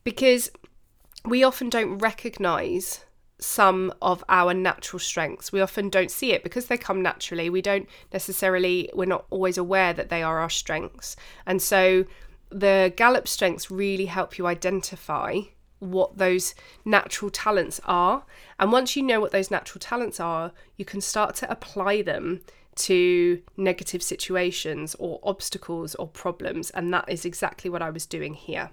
because 0.05 0.51
we 1.25 1.45
often 1.45 1.71
don't 1.71 1.99
recognize 1.99 3.05
some 3.39 3.93
of 4.01 4.25
our 4.29 4.55
natural 4.55 5.01
strengths. 5.01 5.53
We 5.53 5.61
often 5.61 5.89
don't 5.89 6.11
see 6.11 6.33
it 6.33 6.43
because 6.43 6.67
they 6.67 6.77
come 6.77 7.03
naturally. 7.03 7.51
We 7.51 7.63
don't 7.63 7.89
necessarily, 8.13 8.91
we're 8.95 9.05
not 9.05 9.27
always 9.31 9.59
aware 9.59 9.93
that 9.93 10.09
they 10.09 10.23
are 10.23 10.39
our 10.39 10.51
strengths. 10.51 11.17
And 11.47 11.61
so 11.61 12.05
the 12.51 12.93
Gallup 12.97 13.27
strengths 13.27 13.71
really 13.71 14.07
help 14.07 14.39
you 14.39 14.47
identify 14.47 15.41
what 15.81 16.19
those 16.19 16.55
natural 16.85 17.31
talents 17.31 17.81
are. 17.85 18.25
And 18.61 18.71
once 18.71 18.95
you 18.95 19.03
know 19.03 19.21
what 19.21 19.33
those 19.33 19.51
natural 19.51 19.81
talents 19.81 20.21
are, 20.21 20.53
you 20.77 20.85
can 20.85 21.01
start 21.01 21.35
to 21.37 21.51
apply 21.51 22.03
them 22.03 22.43
to 22.75 23.43
negative 23.57 24.03
situations 24.03 24.95
or 24.99 25.19
obstacles 25.25 25.95
or 25.97 26.07
problems. 26.07 26.71
And 26.71 26.93
that 26.95 27.09
is 27.09 27.25
exactly 27.25 27.69
what 27.69 27.83
I 27.83 27.91
was 27.91 28.07
doing 28.07 28.35
here. 28.35 28.71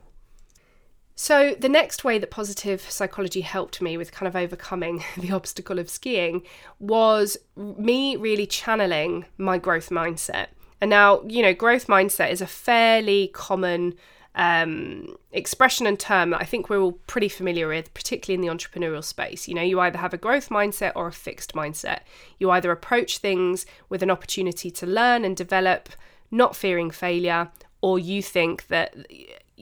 So, 1.21 1.53
the 1.53 1.67
next 1.67 2.05
way 2.05 2.17
that 2.17 2.31
positive 2.31 2.79
psychology 2.89 3.41
helped 3.41 3.81
me 3.81 3.97
with 3.97 4.13
kind 4.13 4.25
of 4.25 4.37
overcoming 4.37 5.03
the 5.17 5.33
obstacle 5.33 5.77
of 5.77 5.89
skiing 5.89 6.43
was 6.79 7.35
me 7.57 8.15
really 8.15 8.47
channeling 8.47 9.25
my 9.37 9.57
growth 9.57 9.89
mindset. 9.89 10.47
And 10.79 10.89
now, 10.89 11.21
you 11.27 11.41
know, 11.41 11.53
growth 11.53 11.87
mindset 11.87 12.31
is 12.31 12.39
a 12.39 12.47
fairly 12.47 13.31
common 13.33 13.95
um, 14.33 15.17
expression 15.33 15.85
and 15.85 15.99
term 15.99 16.29
that 16.29 16.39
I 16.39 16.45
think 16.45 16.69
we're 16.69 16.79
all 16.79 16.93
pretty 16.93 17.27
familiar 17.27 17.67
with, 17.67 17.93
particularly 17.93 18.35
in 18.35 18.49
the 18.49 18.55
entrepreneurial 18.55 19.03
space. 19.03 19.45
You 19.45 19.55
know, 19.55 19.61
you 19.61 19.77
either 19.81 19.97
have 19.97 20.13
a 20.13 20.17
growth 20.17 20.47
mindset 20.47 20.93
or 20.95 21.07
a 21.07 21.11
fixed 21.11 21.53
mindset. 21.53 21.99
You 22.37 22.49
either 22.49 22.71
approach 22.71 23.17
things 23.17 23.65
with 23.89 24.01
an 24.01 24.09
opportunity 24.09 24.71
to 24.71 24.85
learn 24.85 25.25
and 25.25 25.35
develop, 25.35 25.89
not 26.31 26.55
fearing 26.55 26.91
failure, 26.91 27.49
or 27.81 27.99
you 27.99 28.21
think 28.21 28.67
that 28.67 28.95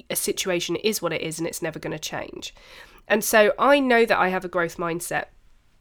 a 0.10 0.16
situation 0.16 0.76
is 0.78 1.02
what 1.02 1.14
it 1.14 1.22
is 1.22 1.40
and 1.40 1.48
it's 1.48 1.62
never 1.62 1.80
going 1.80 1.92
to 1.92 2.00
change. 2.00 2.54
And 3.08 3.24
so 3.24 3.54
I 3.58 3.80
know 3.80 4.06
that 4.06 4.18
I 4.18 4.30
have 4.30 4.46
a 4.46 4.50
growth 4.50 4.78
mindset. 4.78 5.26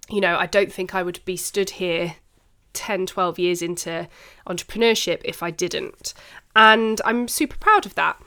You 0.09 0.21
know, 0.21 0.37
I 0.37 0.47
don't 0.47 0.73
think 0.73 0.95
I 0.95 1.03
would 1.03 1.25
be 1.25 1.37
stood 1.37 1.71
here 1.71 2.17
10, 2.73 3.07
12 3.07 3.39
years 3.39 3.63
into 3.63 4.09
entrepreneurship 4.47 5.21
if 5.25 5.43
I 5.43 5.51
didn't. 5.51 6.15
And 6.55 7.01
I'm 7.05 7.27
super 7.27 7.57
proud 7.57 7.87
of 7.87 7.95
that. 7.97 8.21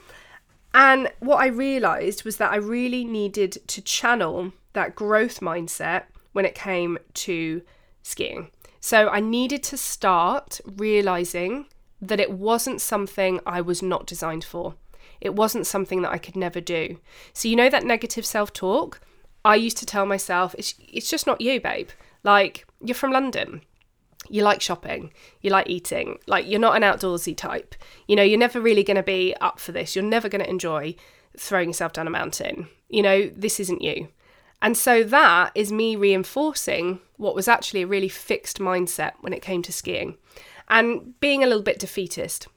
And 0.74 1.10
what 1.20 1.38
I 1.38 1.48
realized 1.48 2.24
was 2.24 2.38
that 2.38 2.52
I 2.52 2.58
really 2.58 3.04
needed 3.04 3.58
to 3.68 3.82
channel 3.82 4.54
that 4.74 4.96
growth 4.96 5.40
mindset 5.40 6.04
when 6.34 6.46
it 6.46 6.54
came 6.54 6.98
to 7.14 7.62
skiing. 8.04 8.52
So 8.80 9.10
I 9.10 9.20
needed 9.20 9.64
to 9.64 9.78
start 9.78 10.62
realizing 10.66 11.66
that 12.02 12.20
it 12.20 12.32
wasn't 12.32 12.82
something 12.82 13.40
I 13.46 13.62
was 13.62 13.82
not 13.82 14.06
designed 14.06 14.44
for. 14.44 14.76
It 15.22 15.36
wasn't 15.36 15.68
something 15.68 16.02
that 16.02 16.12
I 16.12 16.18
could 16.18 16.36
never 16.36 16.62
do. 16.62 17.00
So, 17.34 17.48
you 17.48 17.56
know, 17.56 17.70
that 17.70 17.84
negative 17.84 18.26
self 18.26 18.54
talk? 18.54 19.02
I 19.46 19.56
used 19.56 19.78
to 19.78 19.86
tell 19.86 20.06
myself, 20.06 20.54
it's, 20.58 20.76
it's 20.80 21.10
just 21.10 21.26
not 21.26 21.42
you, 21.42 21.62
babe. 21.62 21.90
Like, 22.24 22.66
you're 22.82 22.96
from 22.96 23.12
London 23.12 23.62
you 24.30 24.44
like 24.44 24.62
shopping, 24.62 25.12
you 25.42 25.50
like 25.50 25.70
eating, 25.70 26.20
like 26.28 26.48
you're 26.48 26.60
not 26.60 26.76
an 26.76 26.84
outdoorsy 26.84 27.36
type. 27.36 27.76
You 28.08 28.16
know, 28.16 28.24
you're 28.24 28.40
never 28.40 28.62
really 28.62 28.84
going 28.84 28.98
to 28.98 29.04
be 29.04 29.36
up 29.42 29.60
for 29.60 29.72
this. 29.72 29.96
You're 29.96 30.06
never 30.06 30.30
going 30.30 30.44
to 30.44 30.50
enjoy 30.50 30.96
throwing 31.38 31.70
yourself 31.70 31.94
down 31.94 32.08
a 32.08 32.12
mountain. 32.12 32.68
You 32.90 33.02
know, 33.02 33.30
this 33.36 33.60
isn't 33.60 33.82
you. 33.82 34.10
And 34.62 34.76
so 34.76 35.04
that 35.04 35.52
is 35.56 35.72
me 35.72 35.96
reinforcing 35.96 37.00
what 37.18 37.36
was 37.36 37.48
actually 37.48 37.84
a 37.84 37.88
really 37.88 38.10
fixed 38.10 38.60
mindset 38.60 39.14
when 39.22 39.34
it 39.34 39.42
came 39.42 39.62
to 39.64 39.72
skiing 39.72 40.18
and 40.68 41.20
being 41.20 41.44
a 41.44 41.48
little 41.48 41.64
bit 41.64 41.80
defeatist. 41.80 42.48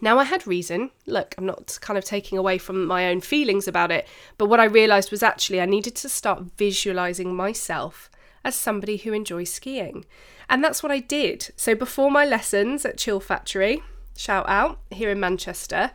Now, 0.00 0.18
I 0.18 0.24
had 0.24 0.46
reason. 0.46 0.90
Look, 1.06 1.34
I'm 1.38 1.46
not 1.46 1.78
kind 1.80 1.96
of 1.96 2.04
taking 2.04 2.38
away 2.38 2.58
from 2.58 2.86
my 2.86 3.08
own 3.08 3.20
feelings 3.20 3.66
about 3.66 3.90
it, 3.90 4.06
but 4.36 4.46
what 4.46 4.60
I 4.60 4.64
realised 4.64 5.10
was 5.10 5.22
actually 5.22 5.60
I 5.60 5.66
needed 5.66 5.96
to 5.96 6.08
start 6.08 6.44
visualising 6.56 7.34
myself 7.34 8.10
as 8.44 8.54
somebody 8.54 8.98
who 8.98 9.12
enjoys 9.12 9.52
skiing. 9.52 10.04
And 10.48 10.62
that's 10.62 10.82
what 10.82 10.92
I 10.92 11.00
did. 11.00 11.50
So 11.56 11.74
before 11.74 12.10
my 12.10 12.24
lessons 12.24 12.84
at 12.84 12.98
Chill 12.98 13.20
Factore, 13.20 13.82
shout 14.16 14.48
out 14.48 14.78
here 14.90 15.10
in 15.10 15.20
Manchester, 15.20 15.90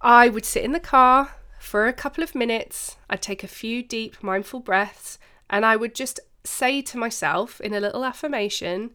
I 0.00 0.28
would 0.28 0.44
sit 0.44 0.64
in 0.64 0.72
the 0.72 0.80
car 0.80 1.36
for 1.58 1.86
a 1.86 1.92
couple 1.92 2.24
of 2.24 2.34
minutes. 2.34 2.96
I'd 3.08 3.22
take 3.22 3.44
a 3.44 3.48
few 3.48 3.82
deep, 3.82 4.22
mindful 4.22 4.60
breaths, 4.60 5.18
and 5.48 5.64
I 5.64 5.76
would 5.76 5.94
just 5.94 6.20
say 6.42 6.80
to 6.82 6.98
myself 6.98 7.60
in 7.60 7.74
a 7.74 7.80
little 7.80 8.04
affirmation, 8.04 8.90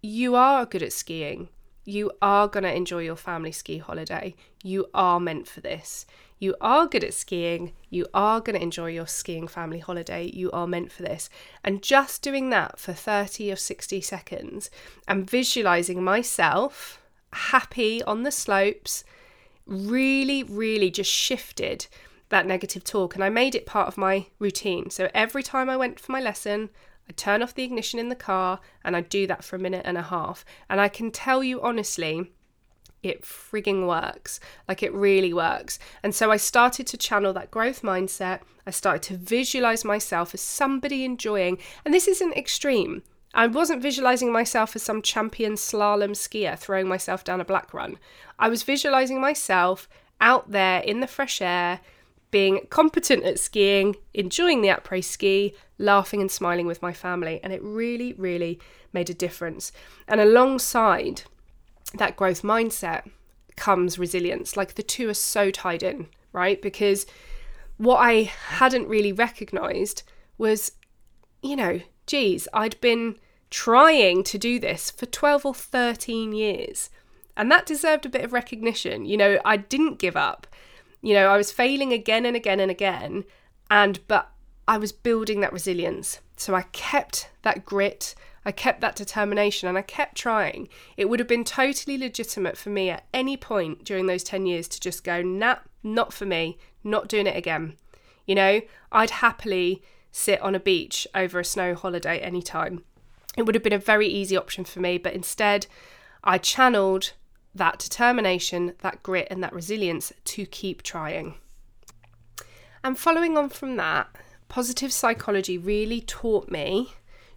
You 0.00 0.34
are 0.36 0.66
good 0.66 0.82
at 0.82 0.92
skiing. 0.92 1.48
You 1.90 2.12
are 2.22 2.46
going 2.46 2.62
to 2.62 2.72
enjoy 2.72 3.00
your 3.00 3.16
family 3.16 3.50
ski 3.50 3.78
holiday. 3.78 4.36
You 4.62 4.86
are 4.94 5.18
meant 5.18 5.48
for 5.48 5.60
this. 5.60 6.06
You 6.38 6.54
are 6.60 6.86
good 6.86 7.02
at 7.02 7.14
skiing. 7.14 7.72
You 7.90 8.06
are 8.14 8.40
going 8.40 8.56
to 8.56 8.62
enjoy 8.62 8.90
your 8.90 9.08
skiing 9.08 9.48
family 9.48 9.80
holiday. 9.80 10.30
You 10.32 10.52
are 10.52 10.68
meant 10.68 10.92
for 10.92 11.02
this. 11.02 11.28
And 11.64 11.82
just 11.82 12.22
doing 12.22 12.50
that 12.50 12.78
for 12.78 12.92
30 12.92 13.50
or 13.50 13.56
60 13.56 14.00
seconds 14.02 14.70
and 15.08 15.28
visualizing 15.28 16.00
myself 16.04 17.00
happy 17.32 18.04
on 18.04 18.22
the 18.22 18.30
slopes 18.30 19.02
really, 19.66 20.44
really 20.44 20.92
just 20.92 21.10
shifted 21.10 21.88
that 22.28 22.46
negative 22.46 22.84
talk. 22.84 23.16
And 23.16 23.24
I 23.24 23.30
made 23.30 23.56
it 23.56 23.66
part 23.66 23.88
of 23.88 23.98
my 23.98 24.26
routine. 24.38 24.90
So 24.90 25.10
every 25.12 25.42
time 25.42 25.68
I 25.68 25.76
went 25.76 25.98
for 25.98 26.12
my 26.12 26.20
lesson, 26.20 26.70
I'd 27.10 27.16
turn 27.16 27.42
off 27.42 27.54
the 27.54 27.64
ignition 27.64 27.98
in 27.98 28.08
the 28.08 28.14
car 28.14 28.60
and 28.84 28.94
I'd 28.94 29.08
do 29.08 29.26
that 29.26 29.42
for 29.42 29.56
a 29.56 29.58
minute 29.58 29.82
and 29.84 29.98
a 29.98 30.02
half. 30.02 30.44
And 30.68 30.80
I 30.80 30.86
can 30.86 31.10
tell 31.10 31.42
you 31.42 31.60
honestly, 31.60 32.30
it 33.02 33.22
frigging 33.22 33.84
works. 33.84 34.38
Like 34.68 34.84
it 34.84 34.94
really 34.94 35.32
works. 35.32 35.80
And 36.04 36.14
so 36.14 36.30
I 36.30 36.36
started 36.36 36.86
to 36.86 36.96
channel 36.96 37.32
that 37.32 37.50
growth 37.50 37.82
mindset. 37.82 38.42
I 38.64 38.70
started 38.70 39.02
to 39.08 39.16
visualize 39.16 39.84
myself 39.84 40.34
as 40.34 40.40
somebody 40.40 41.04
enjoying, 41.04 41.58
and 41.84 41.92
this 41.92 42.06
isn't 42.06 42.36
extreme. 42.36 43.02
I 43.34 43.48
wasn't 43.48 43.82
visualizing 43.82 44.30
myself 44.32 44.76
as 44.76 44.84
some 44.84 45.02
champion 45.02 45.54
slalom 45.54 46.10
skier 46.10 46.56
throwing 46.56 46.86
myself 46.86 47.24
down 47.24 47.40
a 47.40 47.44
black 47.44 47.74
run. 47.74 47.98
I 48.38 48.48
was 48.48 48.62
visualizing 48.62 49.20
myself 49.20 49.88
out 50.20 50.52
there 50.52 50.80
in 50.80 51.00
the 51.00 51.08
fresh 51.08 51.42
air, 51.42 51.80
being 52.30 52.66
competent 52.70 53.24
at 53.24 53.38
skiing, 53.38 53.96
enjoying 54.14 54.62
the 54.62 54.68
après 54.68 55.02
ski, 55.02 55.54
laughing 55.78 56.20
and 56.20 56.30
smiling 56.30 56.66
with 56.66 56.82
my 56.82 56.92
family. 56.92 57.40
And 57.42 57.52
it 57.52 57.62
really, 57.62 58.12
really 58.14 58.60
made 58.92 59.10
a 59.10 59.14
difference. 59.14 59.72
And 60.06 60.20
alongside 60.20 61.22
that 61.94 62.16
growth 62.16 62.42
mindset 62.42 63.08
comes 63.56 63.98
resilience. 63.98 64.56
Like 64.56 64.74
the 64.74 64.82
two 64.82 65.08
are 65.08 65.14
so 65.14 65.50
tied 65.50 65.82
in, 65.82 66.06
right? 66.32 66.60
Because 66.60 67.06
what 67.76 67.96
I 67.96 68.30
hadn't 68.48 68.88
really 68.88 69.12
recognized 69.12 70.02
was, 70.38 70.72
you 71.42 71.56
know, 71.56 71.80
geez, 72.06 72.46
I'd 72.52 72.80
been 72.80 73.16
trying 73.50 74.22
to 74.24 74.38
do 74.38 74.58
this 74.58 74.90
for 74.90 75.06
12 75.06 75.46
or 75.46 75.54
13 75.54 76.32
years. 76.32 76.90
And 77.36 77.50
that 77.50 77.66
deserved 77.66 78.06
a 78.06 78.10
bit 78.10 78.24
of 78.24 78.32
recognition. 78.32 79.06
You 79.06 79.16
know, 79.16 79.40
I 79.44 79.56
didn't 79.56 79.98
give 79.98 80.16
up. 80.16 80.46
You 81.02 81.14
know, 81.14 81.28
I 81.28 81.36
was 81.36 81.52
failing 81.52 81.92
again 81.92 82.26
and 82.26 82.36
again 82.36 82.60
and 82.60 82.70
again. 82.70 83.24
And, 83.70 84.00
but 84.08 84.30
I 84.66 84.78
was 84.78 84.92
building 84.92 85.40
that 85.40 85.52
resilience. 85.52 86.20
So 86.36 86.54
I 86.54 86.62
kept 86.62 87.30
that 87.42 87.64
grit, 87.64 88.14
I 88.44 88.52
kept 88.52 88.80
that 88.80 88.96
determination 88.96 89.68
and 89.68 89.76
I 89.76 89.82
kept 89.82 90.16
trying. 90.16 90.68
It 90.96 91.08
would 91.08 91.20
have 91.20 91.28
been 91.28 91.44
totally 91.44 91.98
legitimate 91.98 92.56
for 92.56 92.70
me 92.70 92.88
at 92.90 93.04
any 93.12 93.36
point 93.36 93.84
during 93.84 94.06
those 94.06 94.22
10 94.22 94.46
years 94.46 94.68
to 94.68 94.80
just 94.80 95.04
go, 95.04 95.22
nah, 95.22 95.56
not 95.82 96.12
for 96.12 96.24
me, 96.24 96.58
not 96.82 97.08
doing 97.08 97.26
it 97.26 97.36
again. 97.36 97.76
You 98.26 98.34
know, 98.34 98.60
I'd 98.90 99.10
happily 99.10 99.82
sit 100.10 100.40
on 100.40 100.54
a 100.54 100.60
beach 100.60 101.06
over 101.14 101.38
a 101.38 101.44
snow 101.44 101.74
holiday 101.74 102.18
anytime. 102.18 102.84
It 103.36 103.42
would 103.42 103.54
have 103.54 103.64
been 103.64 103.72
a 103.72 103.78
very 103.78 104.08
easy 104.08 104.36
option 104.36 104.64
for 104.64 104.80
me, 104.80 104.98
but 104.98 105.14
instead, 105.14 105.66
I 106.24 106.38
channeled 106.38 107.12
that 107.54 107.78
determination, 107.78 108.74
that 108.80 109.02
grit, 109.02 109.28
and 109.30 109.42
that 109.42 109.52
resilience 109.52 110.12
to 110.24 110.46
keep 110.46 110.82
trying. 110.82 111.34
And 112.82 112.98
following 112.98 113.36
on 113.36 113.48
from 113.48 113.76
that, 113.76 114.08
positive 114.48 114.92
psychology 114.92 115.58
really 115.58 116.00
taught 116.00 116.50
me 116.50 116.94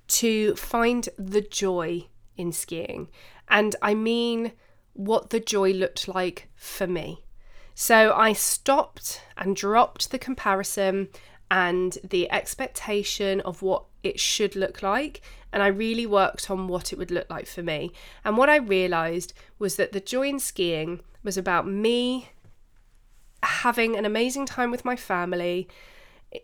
to 0.07 0.55
find 0.55 1.09
the 1.17 1.41
joy 1.41 2.07
in 2.37 2.51
skiing. 2.51 3.09
And 3.49 3.75
I 3.81 3.93
mean 3.93 4.53
what 4.93 5.31
the 5.31 5.39
joy 5.39 5.71
looked 5.71 6.07
like 6.07 6.49
for 6.55 6.87
me. 6.87 7.25
So 7.75 8.13
I 8.13 8.33
stopped 8.33 9.21
and 9.37 9.55
dropped 9.55 10.11
the 10.11 10.19
comparison 10.19 11.09
and 11.49 11.97
the 12.03 12.31
expectation 12.31 13.41
of 13.41 13.61
what 13.61 13.85
it 14.03 14.19
should 14.19 14.55
look 14.55 14.83
like. 14.83 15.21
And 15.51 15.63
I 15.63 15.67
really 15.67 16.05
worked 16.05 16.49
on 16.49 16.67
what 16.67 16.91
it 16.91 16.97
would 16.97 17.11
look 17.11 17.29
like 17.29 17.47
for 17.47 17.63
me. 17.63 17.91
And 18.25 18.37
what 18.37 18.49
I 18.49 18.57
realized 18.57 19.33
was 19.59 19.75
that 19.75 19.91
the 19.91 19.99
joy 19.99 20.27
in 20.27 20.39
skiing 20.39 21.01
was 21.23 21.37
about 21.37 21.67
me 21.67 22.29
having 23.43 23.95
an 23.95 24.05
amazing 24.05 24.45
time 24.45 24.71
with 24.71 24.85
my 24.85 24.95
family, 24.95 25.67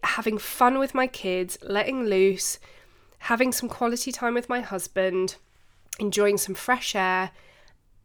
having 0.04 0.38
fun 0.38 0.78
with 0.78 0.94
my 0.94 1.08
kids, 1.08 1.58
letting 1.64 2.06
loose, 2.06 2.60
having 3.20 3.52
some 3.52 3.70
quality 3.70 4.12
time 4.12 4.34
with 4.34 4.50
my 4.50 4.62
husband, 4.62 5.36
enjoying 6.00 6.38
some 6.38 6.56
fresh 6.56 6.96
air, 6.96 7.32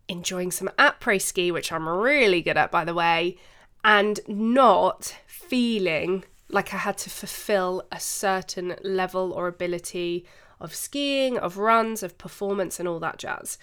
enjoying 0.09 0.51
some 0.51 0.71
après 0.79 1.21
ski, 1.21 1.51
which 1.51 1.71
I'm 1.73 1.89
really 1.89 2.43
good 2.43 2.57
at, 2.57 2.71
by 2.71 2.85
the 2.85 2.95
way, 2.95 3.37
and 3.85 4.21
not 4.27 5.17
feeling 5.27 6.25
like 6.55 6.73
I 6.73 6.79
had 6.79 6.97
to 6.99 7.11
fulfill 7.11 7.83
a 7.91 7.99
certain 7.99 8.77
level 8.85 9.33
or 9.33 9.49
ability 9.49 10.25
of 10.61 10.73
skiing, 10.73 11.37
of 11.37 11.59
runs, 11.59 12.05
of 12.05 12.17
performance, 12.17 12.79
and 12.79 12.89
all 12.89 13.01
that 13.01 13.19
jazz. 13.19 13.59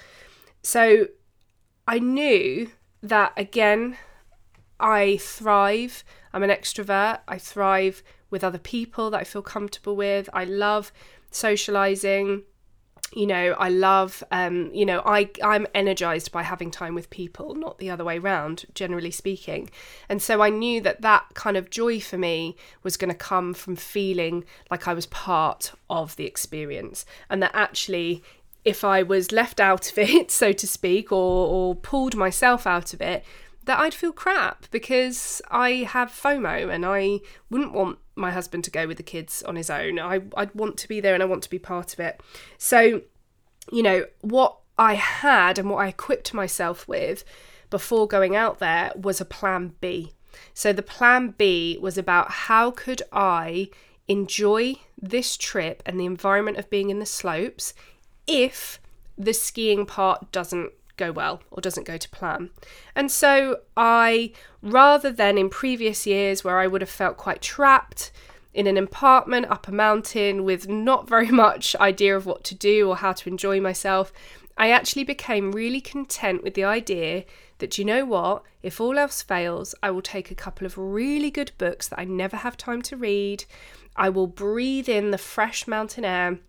So 0.62 1.08
I 1.88 2.00
knew 2.00 2.70
that 3.02 3.32
again, 3.38 3.98
I 4.78 5.18
thrive. 5.18 6.04
I'm 6.34 6.44
an 6.44 6.50
extrovert. 6.50 7.22
I 7.30 7.38
thrive 7.38 8.04
with 8.30 8.44
other 8.44 8.60
people 8.60 9.10
that 9.12 9.22
I 9.22 9.24
feel 9.24 9.42
comfortable 9.42 9.96
with. 9.96 10.30
I 10.34 10.44
love 10.44 10.92
socializing 11.32 12.44
you 13.14 13.28
know 13.28 13.56
i 13.58 13.68
love 13.68 14.24
um 14.32 14.74
you 14.74 14.86
know 14.86 15.02
i 15.06 15.30
i'm 15.44 15.68
energized 15.76 16.32
by 16.32 16.44
having 16.44 16.72
time 16.72 16.96
with 16.96 17.10
people 17.10 17.54
not 17.56 17.78
the 17.78 17.90
other 17.90 18.04
way 18.04 18.18
around 18.18 18.66
generally 18.74 19.12
speaking. 19.12 19.70
And 20.10 20.22
so 20.22 20.42
i 20.42 20.50
knew 20.50 20.82
that 20.82 21.02
that 21.02 21.26
kind 21.34 21.58
of 21.58 21.70
joy 21.70 22.00
for 22.00 22.18
me 22.18 22.56
was 22.84 22.98
going 22.98 23.12
to 23.12 23.18
come 23.18 23.54
from 23.54 23.76
feeling 23.76 24.46
like 24.70 24.88
i 24.88 24.94
was 24.94 25.06
part 25.08 25.74
of 25.90 26.16
the 26.16 26.26
experience 26.26 27.06
and 27.30 27.42
that 27.44 27.52
actually 27.54 28.24
if 28.64 28.84
i 28.84 29.04
was 29.04 29.32
left 29.32 29.60
out 29.60 29.92
of 29.92 29.98
it 30.10 30.32
so 30.32 30.52
to 30.52 30.68
speak 30.68 31.12
or 31.12 31.48
or 31.48 31.76
pulled 31.76 32.16
myself 32.16 32.66
out 32.66 32.94
of 32.94 33.02
it 33.02 33.24
that 33.66 33.80
I'd 33.80 33.94
feel 33.94 34.12
crap 34.12 34.66
because 34.72 35.42
I 35.52 35.88
have 35.90 36.10
FOMO 36.10 36.74
and 36.74 36.86
I 36.86 37.20
wouldn't 37.50 37.74
want 37.74 38.00
my 38.16 38.32
husband 38.32 38.64
to 38.66 38.72
go 38.72 38.88
with 38.88 38.98
the 38.98 39.04
kids 39.04 39.42
on 39.44 39.56
his 39.56 39.70
own. 39.70 40.00
I, 40.00 40.22
I'd 40.36 40.54
want 40.54 40.78
to 40.78 40.88
be 40.88 41.00
there 41.00 41.14
and 41.14 41.24
I 41.24 41.28
want 41.28 41.44
to 41.44 41.50
be 41.50 41.60
part 41.60 41.94
of 41.94 42.00
it. 42.00 42.22
So, 42.58 43.02
you 43.72 43.84
know, 43.84 44.06
what 44.22 44.58
I 44.78 44.96
had 44.96 45.58
and 45.58 45.70
what 45.70 45.84
I 45.84 45.88
equipped 45.88 46.34
myself 46.34 46.88
with 46.88 47.24
before 47.70 48.08
going 48.08 48.36
out 48.36 48.60
there 48.60 48.92
was 48.96 49.22
a 49.22 49.26
plan 49.26 49.76
B. 49.80 50.14
So 50.54 50.74
the 50.74 50.82
plan 50.82 51.34
B 51.38 51.78
was 51.82 51.98
about 51.98 52.32
how 52.32 52.72
could 52.72 53.02
I 53.12 53.70
enjoy 54.08 54.76
this 55.02 55.38
trip 55.38 55.82
and 55.86 56.00
the 56.00 56.06
environment 56.06 56.58
of 56.58 56.70
being 56.70 56.90
in 56.90 57.00
the 57.00 57.06
slopes 57.06 57.74
if 58.28 58.80
the 59.18 59.34
skiing 59.34 59.86
part 59.86 60.32
doesn't 60.32 60.72
go 61.02 61.12
well 61.12 61.42
or 61.52 61.62
doesn't 61.62 61.88
go 61.88 61.98
to 61.98 62.10
plan. 62.10 62.50
And 62.96 63.12
so 63.12 63.62
I, 63.76 64.32
rather 64.62 65.12
than 65.12 65.38
in 65.38 65.50
previous 65.50 66.06
years 66.06 66.44
where 66.44 66.60
I 66.60 66.68
would 66.68 66.82
have 66.82 66.90
felt 66.90 67.18
quite 67.18 67.42
trapped 67.42 68.12
in 68.54 68.68
an 68.68 68.78
apartment 68.78 69.46
up 69.50 69.68
a 69.68 69.72
mountain 69.72 70.44
with 70.44 70.68
not 70.68 71.10
very 71.10 71.32
much 71.46 71.76
idea 71.78 72.16
of 72.16 72.26
what 72.26 72.44
to 72.46 72.56
do 72.56 72.90
or 72.90 72.98
how 72.98 73.14
to 73.14 73.30
enjoy 73.30 73.60
myself, 73.60 74.14
I 74.58 74.70
actually 74.70 75.06
became 75.06 75.52
really 75.54 75.82
content 75.82 76.44
with 76.44 76.54
the 76.54 76.66
idea 76.66 77.26
that, 77.60 77.78
you 77.78 77.86
know 77.86 78.06
what, 78.06 78.44
if 78.62 78.82
all 78.82 78.98
else 79.00 79.22
fails, 79.22 79.74
I 79.82 79.92
will 79.92 80.02
take 80.02 80.30
a 80.30 80.36
couple 80.36 80.66
of 80.66 80.78
really 80.78 81.32
good 81.32 81.52
books 81.58 81.88
that 81.88 82.00
I 82.00 82.06
never 82.06 82.38
have 82.38 82.58
time 82.58 82.82
to 82.84 82.98
read. 82.98 83.46
I 83.96 84.10
will 84.10 84.28
breathe 84.28 84.90
in 84.90 85.12
the 85.12 85.18
fresh 85.18 85.68
mountain 85.68 86.06
air. 86.06 86.40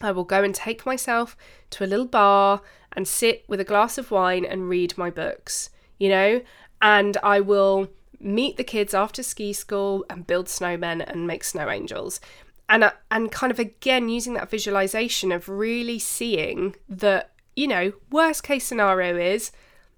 I 0.00 0.12
will 0.12 0.24
go 0.24 0.42
and 0.42 0.54
take 0.54 0.84
myself 0.84 1.36
to 1.70 1.84
a 1.84 1.86
little 1.86 2.06
bar 2.06 2.60
and 2.96 3.06
sit 3.06 3.44
with 3.46 3.60
a 3.60 3.64
glass 3.64 3.98
of 3.98 4.10
wine 4.10 4.44
and 4.44 4.68
read 4.68 4.96
my 4.98 5.10
books, 5.10 5.70
you 5.98 6.08
know, 6.08 6.40
and 6.82 7.16
I 7.22 7.40
will 7.40 7.90
meet 8.18 8.56
the 8.56 8.64
kids 8.64 8.94
after 8.94 9.22
ski 9.22 9.52
school 9.52 10.04
and 10.08 10.26
build 10.26 10.46
snowmen 10.46 11.06
and 11.06 11.26
make 11.26 11.44
snow 11.44 11.68
angels. 11.68 12.20
And, 12.68 12.82
uh, 12.82 12.92
and 13.10 13.30
kind 13.30 13.52
of 13.52 13.58
again 13.58 14.08
using 14.08 14.34
that 14.34 14.50
visualization 14.50 15.30
of 15.30 15.48
really 15.48 15.98
seeing 15.98 16.74
that, 16.88 17.32
you 17.54 17.68
know, 17.68 17.92
worst 18.10 18.42
case 18.42 18.64
scenario 18.64 19.16
is 19.16 19.52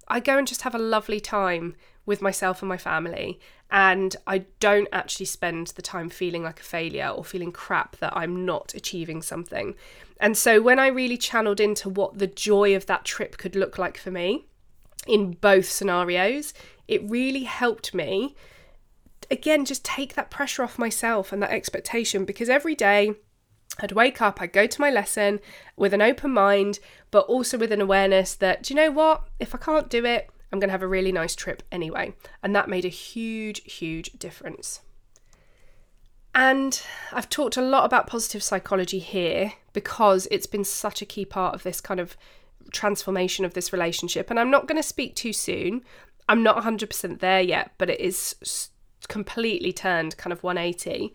I 0.09 0.21
go 0.21 0.37
and 0.37 0.47
just 0.47 0.63
have 0.63 0.75
a 0.75 0.79
lovely 0.79 1.21
time 1.21 1.77
with 2.09 2.23
myself 2.23 2.63
and 2.63 2.69
my 2.69 2.79
family. 2.79 3.39
And 3.71 4.17
I 4.27 4.47
don't 4.61 4.89
actually 4.93 5.27
spend 5.27 5.69
the 5.69 5.83
time 5.83 6.09
feeling 6.09 6.43
like 6.43 6.59
a 6.59 6.65
failure 6.65 7.09
or 7.09 7.23
feeling 7.23 7.53
crap 7.53 7.99
that 7.99 8.17
I'm 8.17 8.47
not 8.47 8.75
achieving 8.75 9.21
something. 9.21 9.75
And 10.19 10.37
so 10.37 10.61
when 10.63 10.79
I 10.79 10.89
really 10.89 11.19
channeled 11.19 11.61
into 11.61 11.89
what 11.91 12.19
the 12.19 12.27
joy 12.27 12.75
of 12.75 12.87
that 12.87 13.05
trip 13.05 13.37
could 13.37 13.55
look 13.55 13.79
like 13.79 13.99
for 13.99 14.11
me 14.11 14.47
in 15.07 15.33
both 15.33 15.67
scenarios, 15.67 16.55
it 16.89 17.09
really 17.09 17.45
helped 17.45 17.95
me 17.95 18.35
again 19.31 19.67
just 19.67 19.85
take 19.85 20.15
that 20.15 20.31
pressure 20.31 20.63
off 20.63 20.79
myself 20.79 21.33
and 21.33 21.43
that 21.43 21.51
expectation 21.51 22.25
because 22.25 22.49
every 22.49 22.75
day 22.75 23.15
I'd 23.79 23.93
wake 23.93 24.23
up, 24.23 24.41
I'd 24.41 24.53
go 24.55 24.67
to 24.67 24.81
my 24.81 24.91
lesson 24.91 25.41
with 25.77 25.93
an 25.93 26.01
open 26.01 26.33
mind, 26.33 26.79
but 27.11 27.27
also 27.27 27.59
with 27.59 27.71
an 27.71 27.83
awareness 27.83 28.35
that, 28.37 28.63
do 28.63 28.73
you 28.73 28.81
know 28.81 28.91
what? 28.91 29.29
If 29.39 29.55
I 29.55 29.59
can't 29.59 29.91
do 29.91 30.07
it, 30.07 30.31
I'm 30.53 30.59
going 30.59 30.69
to 30.69 30.73
have 30.73 30.83
a 30.83 30.89
really 30.89 31.13
nice 31.13 31.35
trip 31.35 31.63
anyway. 31.71 32.15
And 32.43 32.55
that 32.55 32.69
made 32.69 32.85
a 32.85 32.89
huge, 32.89 33.63
huge 33.71 34.13
difference. 34.13 34.81
And 36.35 36.81
I've 37.13 37.29
talked 37.29 37.57
a 37.57 37.63
lot 37.63 37.85
about 37.85 38.07
positive 38.07 38.43
psychology 38.43 38.99
here 38.99 39.55
because 39.73 40.29
it's 40.31 40.47
been 40.47 40.65
such 40.65 41.03
a 41.03 41.07
key 41.07 41.25
part 41.25 41.55
of 41.55 41.63
this 41.63 41.81
kind 41.81 42.01
of 42.01 42.17
transformation 42.73 43.45
of 43.45 43.55
this 43.55 43.73
relationship. 43.73 44.31
And 44.31 44.39
I'm 44.39 44.51
not 44.51 44.67
going 44.67 44.81
to 44.81 44.87
speak 44.87 45.15
too 45.15 45.33
soon. 45.33 45.83
I'm 46.29 46.43
not 46.43 46.63
100% 46.63 47.21
there 47.21 47.41
yet, 47.41 47.73
but 47.79 47.91
it 47.91 48.01
is 48.01 48.71
completely 49.09 49.73
turned 49.73 50.17
kind 50.17 50.33
of 50.33 50.43
180. 50.43 51.15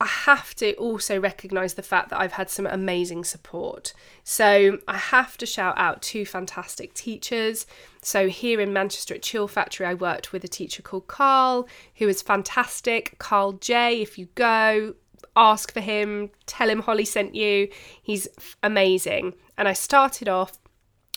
I 0.00 0.06
have 0.06 0.54
to 0.56 0.74
also 0.74 1.20
recognise 1.20 1.74
the 1.74 1.82
fact 1.82 2.10
that 2.10 2.20
I've 2.20 2.32
had 2.32 2.50
some 2.50 2.66
amazing 2.66 3.24
support. 3.24 3.94
So 4.24 4.78
I 4.88 4.96
have 4.96 5.38
to 5.38 5.46
shout 5.46 5.78
out 5.78 6.02
two 6.02 6.26
fantastic 6.26 6.92
teachers. 6.92 7.66
So 8.02 8.28
here 8.28 8.60
in 8.60 8.72
Manchester 8.72 9.14
at 9.14 9.22
Chill 9.22 9.48
Factore, 9.48 9.86
I 9.86 9.94
worked 9.94 10.32
with 10.32 10.42
a 10.42 10.48
teacher 10.48 10.82
called 10.82 11.06
Carl, 11.06 11.68
who 11.96 12.08
is 12.08 12.20
fantastic. 12.20 13.16
Carl 13.18 13.52
J, 13.52 14.02
if 14.02 14.18
you 14.18 14.26
go, 14.34 14.94
ask 15.36 15.72
for 15.72 15.80
him, 15.80 16.30
tell 16.46 16.68
him 16.68 16.82
Holly 16.82 17.04
sent 17.04 17.34
you. 17.34 17.68
He's 18.02 18.28
amazing. 18.62 19.34
And 19.56 19.68
I 19.68 19.72
started 19.72 20.28
off 20.28 20.58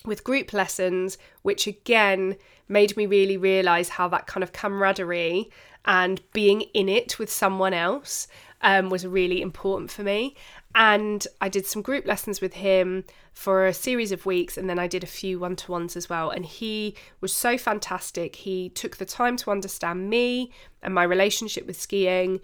with 0.05 0.23
group 0.23 0.53
lessons, 0.53 1.17
which 1.41 1.65
again 1.65 2.35
made 2.67 2.95
me 2.95 3.07
really 3.07 3.37
realise 3.37 3.89
how 3.89 4.07
that 4.09 4.27
kind 4.27 4.43
of 4.43 4.53
camaraderie 4.53 5.49
and 5.85 6.21
being 6.33 6.61
in 6.73 6.87
it 6.87 7.17
with 7.17 7.31
someone 7.31 7.73
else 7.73 8.27
um, 8.61 8.89
was 8.89 9.05
really 9.05 9.41
important 9.41 9.91
for 9.91 10.03
me. 10.03 10.35
And 10.73 11.25
I 11.41 11.49
did 11.49 11.65
some 11.65 11.81
group 11.81 12.05
lessons 12.05 12.41
with 12.41 12.53
him 12.53 13.05
for 13.35 13.65
a 13.65 13.73
series 13.73 14.13
of 14.13 14.25
weeks, 14.25 14.57
and 14.57 14.69
then 14.69 14.79
I 14.79 14.87
did 14.87 15.03
a 15.03 15.07
few 15.07 15.37
one 15.39 15.57
to 15.57 15.71
ones 15.71 15.97
as 15.97 16.09
well. 16.09 16.29
And 16.29 16.45
he 16.45 16.95
was 17.19 17.33
so 17.33 17.57
fantastic. 17.57 18.37
He 18.37 18.69
took 18.69 18.95
the 18.95 19.05
time 19.05 19.35
to 19.37 19.51
understand 19.51 20.09
me 20.09 20.51
and 20.81 20.95
my 20.95 21.03
relationship 21.03 21.67
with 21.67 21.79
skiing. 21.79 22.39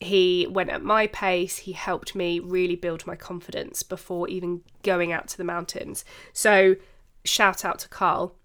He 0.00 0.46
went 0.48 0.70
at 0.70 0.84
my 0.84 1.08
pace. 1.08 1.58
He 1.58 1.72
helped 1.72 2.14
me 2.14 2.38
really 2.38 2.76
build 2.76 3.06
my 3.08 3.16
confidence 3.16 3.82
before 3.82 4.28
even 4.28 4.62
going 4.84 5.12
out 5.12 5.26
to 5.28 5.36
the 5.36 5.44
mountains. 5.44 6.04
So, 6.32 6.76
shout 7.24 7.64
out 7.64 7.80
to 7.80 7.88
Carl. 7.88 8.36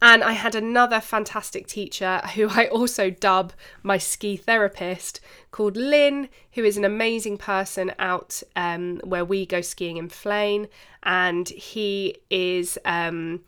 And 0.00 0.22
I 0.22 0.32
had 0.32 0.54
another 0.54 1.00
fantastic 1.00 1.66
teacher 1.66 2.18
who 2.34 2.48
I 2.50 2.66
also 2.68 3.10
dub 3.10 3.52
my 3.82 3.98
ski 3.98 4.36
therapist 4.36 5.20
called 5.50 5.76
Lynn, 5.76 6.28
who 6.52 6.64
is 6.64 6.76
an 6.76 6.84
amazing 6.84 7.38
person 7.38 7.92
out 7.98 8.42
um, 8.56 9.00
where 9.04 9.24
we 9.24 9.46
go 9.46 9.60
skiing 9.60 9.96
in 9.96 10.08
Flaine. 10.08 10.68
And 11.02 11.48
he 11.48 12.16
is. 12.30 12.78
Um, 12.84 13.44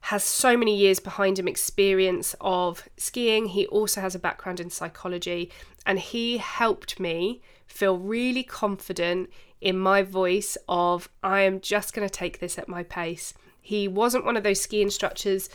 has 0.00 0.24
so 0.24 0.56
many 0.56 0.74
years 0.74 1.00
behind 1.00 1.38
him 1.38 1.48
experience 1.48 2.34
of 2.40 2.88
skiing. 2.96 3.46
He 3.46 3.66
also 3.66 4.00
has 4.00 4.14
a 4.14 4.18
background 4.18 4.60
in 4.60 4.70
psychology 4.70 5.50
and 5.84 5.98
he 5.98 6.38
helped 6.38 6.98
me 6.98 7.42
feel 7.66 7.98
really 7.98 8.42
confident 8.42 9.28
in 9.60 9.78
my 9.78 10.02
voice 10.02 10.56
of 10.68 11.08
I 11.22 11.40
am 11.40 11.60
just 11.60 11.92
going 11.92 12.08
to 12.08 12.12
take 12.12 12.38
this 12.38 12.58
at 12.58 12.68
my 12.68 12.82
pace. 12.82 13.34
He 13.68 13.86
wasn't 13.86 14.24
one 14.24 14.38
of 14.38 14.44
those 14.44 14.62
ski 14.62 14.80
instructors 14.80 15.50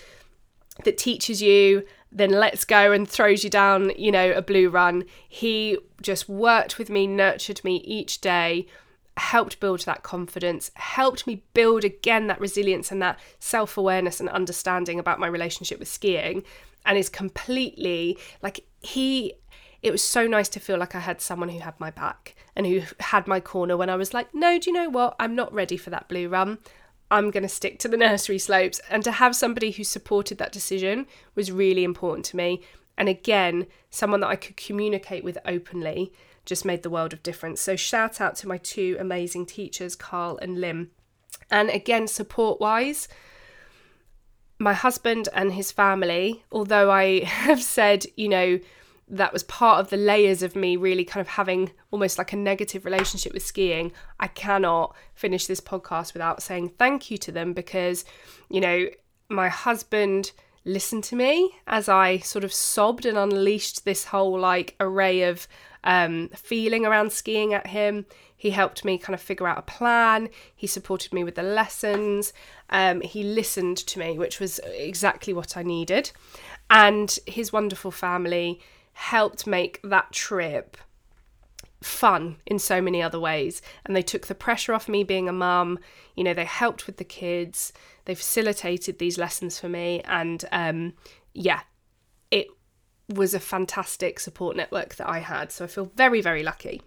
that 0.84 0.99
teaches 0.99 1.41
you, 1.41 1.84
then 2.12 2.30
lets 2.30 2.63
go 2.63 2.91
and 2.91 3.10
throws 3.10 3.43
you 3.43 3.49
down, 3.49 3.91
you 3.97 4.12
know, 4.12 4.32
a 4.34 4.41
blue 4.43 4.69
run. 4.69 5.06
He 5.28 5.80
just 5.99 6.30
worked 6.30 6.78
with 6.78 6.91
me, 6.91 7.08
nurtured 7.08 7.63
me 7.63 7.78
each 7.78 8.21
day, 8.21 8.67
helped 9.17 9.60
build 9.60 9.80
that 9.86 10.04
confidence, 10.04 10.69
helped 10.76 11.26
me 11.26 11.41
build 11.56 11.84
again 11.84 12.28
that 12.28 12.39
resilience 12.39 12.91
and 12.91 13.02
that 13.02 13.19
self 13.39 13.78
awareness 13.78 14.19
and 14.19 14.30
understanding 14.30 14.99
about 14.99 15.19
my 15.19 15.26
relationship 15.26 15.80
with 15.80 15.88
skiing, 15.88 16.43
and 16.86 16.99
is 16.99 17.10
completely 17.10 18.15
like 18.43 18.63
he. 18.82 19.34
It 19.82 19.91
was 19.91 20.04
so 20.04 20.28
nice 20.28 20.49
to 20.49 20.60
feel 20.60 20.78
like 20.78 20.93
I 20.93 20.99
had 20.99 21.19
someone 21.19 21.49
who 21.49 21.60
had 21.62 21.80
my 21.80 21.89
back 21.89 22.36
and 22.56 22.67
who 22.67 22.84
had 22.99 23.26
my 23.26 23.39
corner 23.39 23.76
when 23.76 23.89
I 23.89 23.95
was 23.95 24.13
like, 24.13 24.36
no, 24.36 24.60
do 24.60 24.69
you 24.69 24.73
know 24.73 24.88
what? 24.88 25.15
I'm 25.19 25.34
not 25.34 25.52
ready 25.52 25.78
for 25.78 25.89
that 25.89 26.08
blue 26.08 26.30
run. 26.30 26.60
I'm 27.13 27.30
going 27.30 27.43
to 27.43 27.49
stick 27.49 27.78
to 27.80 27.88
the 27.88 27.95
nursery 27.95 28.39
slopes. 28.39 28.82
And 28.89 29.04
to 29.04 29.12
have 29.12 29.36
somebody 29.36 29.69
who 29.69 29.84
supported 29.84 30.39
that 30.39 30.52
decision 30.52 31.06
was 31.36 31.52
really 31.52 31.84
important 31.84 32.26
to 32.26 32.36
me. 32.36 32.63
And 32.97 33.08
again, 33.08 33.67
someone 33.91 34.21
that 34.21 34.30
I 34.30 34.36
could 34.36 34.58
communicate 34.58 35.23
with 35.23 35.38
openly 35.45 36.12
just 36.43 36.65
made 36.65 36.82
the 36.82 36.89
world 36.89 37.13
of 37.13 37.21
difference. 37.21 37.62
So, 37.62 37.76
shout 37.76 38.19
out 38.19 38.36
to 38.38 38.47
my 38.47 38.58
two 38.58 38.97
amazing 38.99 39.45
teachers, 39.45 39.95
Carl 39.95 40.39
and 40.41 40.60
Lim. 40.60 40.89
And 41.52 41.69
again, 41.69 42.08
support 42.08 42.60
wise, 42.60 43.08
my 44.58 44.73
husband 44.73 45.30
and 45.34 45.54
his 45.54 45.71
family, 45.71 46.43
although 46.52 46.89
I 46.89 47.19
have 47.23 47.62
said, 47.62 48.06
you 48.17 48.28
know, 48.28 48.60
that 49.08 49.34
was 49.34 49.44
part 49.44 49.80
of 49.80 49.89
the 49.89 49.98
layers 49.98 50.42
of 50.42 50.56
me 50.56 50.76
really 50.76 51.04
kind 51.04 51.22
of 51.22 51.28
having 51.28 51.72
almost 51.92 52.18
like 52.18 52.34
a 52.34 52.38
negative 52.38 52.86
relationship 52.86 53.34
with 53.34 53.46
skiing. 53.46 53.92
I 54.20 54.28
cannot 54.28 54.96
finish 55.13 55.46
this 55.46 55.62
podcast 55.62 56.13
without 56.13 56.42
saying 56.42 56.70
thank 56.78 57.12
you 57.12 57.18
to 57.20 57.32
them 57.32 57.54
because, 57.54 58.06
you 58.50 58.62
know, 58.62 58.88
my 59.30 59.50
husband 59.50 60.32
listened 60.66 61.04
to 61.04 61.16
me 61.16 61.52
as 61.68 61.89
I 61.89 62.20
sort 62.20 62.44
of 62.44 62.54
sobbed 62.54 63.06
and 63.06 63.18
unleashed 63.18 63.84
this 63.84 64.06
whole 64.06 64.39
like 64.39 64.76
array 64.80 65.24
of 65.24 65.48
um, 65.84 66.30
feeling 66.30 66.86
around 66.86 67.12
skiing 67.12 67.54
at 67.54 67.68
him. 67.68 68.06
He 68.36 68.52
helped 68.52 68.84
me 68.84 68.98
kind 68.98 69.13
of 69.13 69.22
figure 69.22 69.48
out 69.48 69.58
a 69.58 69.63
plan. 69.63 70.30
He 70.56 70.68
supported 70.68 71.13
me 71.13 71.24
with 71.24 71.36
the 71.36 71.44
lessons. 71.44 72.34
Um, 72.70 73.02
he 73.02 73.24
listened 73.24 73.78
to 73.78 74.00
me, 74.00 74.18
which 74.18 74.39
was 74.39 74.60
exactly 74.66 75.34
what 75.34 75.56
I 75.56 75.63
needed. 75.63 76.12
And 76.70 77.18
his 77.26 77.54
wonderful 77.54 77.92
family 77.92 78.60
helped 78.93 79.45
make 79.47 79.79
that 79.84 80.12
trip 80.12 80.77
fun 81.82 82.38
in 82.45 82.58
so 82.60 82.82
many 82.82 83.01
other 83.01 83.19
ways. 83.19 83.62
And 83.86 83.95
they 83.95 84.01
took 84.01 84.27
the 84.27 84.36
pressure 84.36 84.73
off 84.73 84.88
me 84.88 85.03
being 85.03 85.27
a 85.27 85.34
mum. 85.34 85.79
You 86.15 86.23
know, 86.23 86.34
they 86.34 86.45
helped 86.45 86.88
with 86.88 86.97
the 86.97 87.03
kids, 87.03 87.73
they 88.06 88.15
facilitated 88.15 88.99
these 88.99 89.17
lessons 89.17 89.60
for 89.60 89.69
me. 89.69 90.01
And 90.06 90.45
um, 90.51 90.93
yeah, 91.34 91.62
it 92.32 92.47
was 93.10 93.34
a 93.34 93.39
fantastic 93.39 94.19
support 94.19 94.56
network 94.56 94.95
that 94.95 95.10
I 95.10 95.19
had. 95.19 95.51
So 95.51 95.65
I 95.65 95.67
feel 95.67 95.91
very, 95.95 96.21
very 96.21 96.43
lucky. 96.43 96.82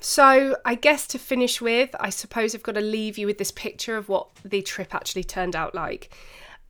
So, 0.00 0.56
I 0.64 0.74
guess 0.74 1.06
to 1.08 1.18
finish 1.18 1.60
with, 1.60 1.94
I 2.00 2.08
suppose 2.08 2.54
I've 2.54 2.62
got 2.62 2.76
to 2.76 2.80
leave 2.80 3.18
you 3.18 3.26
with 3.26 3.36
this 3.36 3.50
picture 3.50 3.98
of 3.98 4.08
what 4.08 4.28
the 4.42 4.62
trip 4.62 4.94
actually 4.94 5.24
turned 5.24 5.54
out 5.54 5.74
like. 5.74 6.14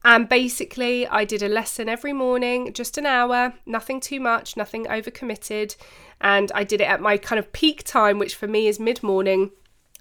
And 0.07 0.29
basically, 0.29 1.05
I 1.05 1.25
did 1.25 1.43
a 1.43 1.49
lesson 1.49 1.89
every 1.89 2.13
morning, 2.13 2.71
just 2.71 2.97
an 2.97 3.05
hour, 3.05 3.53
nothing 3.65 3.99
too 3.99 4.21
much, 4.21 4.55
nothing 4.55 4.85
overcommitted. 4.85 5.75
And 6.21 6.49
I 6.55 6.63
did 6.63 6.79
it 6.79 6.85
at 6.85 7.01
my 7.01 7.17
kind 7.17 7.37
of 7.37 7.51
peak 7.51 7.83
time, 7.83 8.17
which 8.17 8.33
for 8.33 8.47
me 8.47 8.67
is 8.67 8.79
mid 8.79 9.03
morning. 9.03 9.51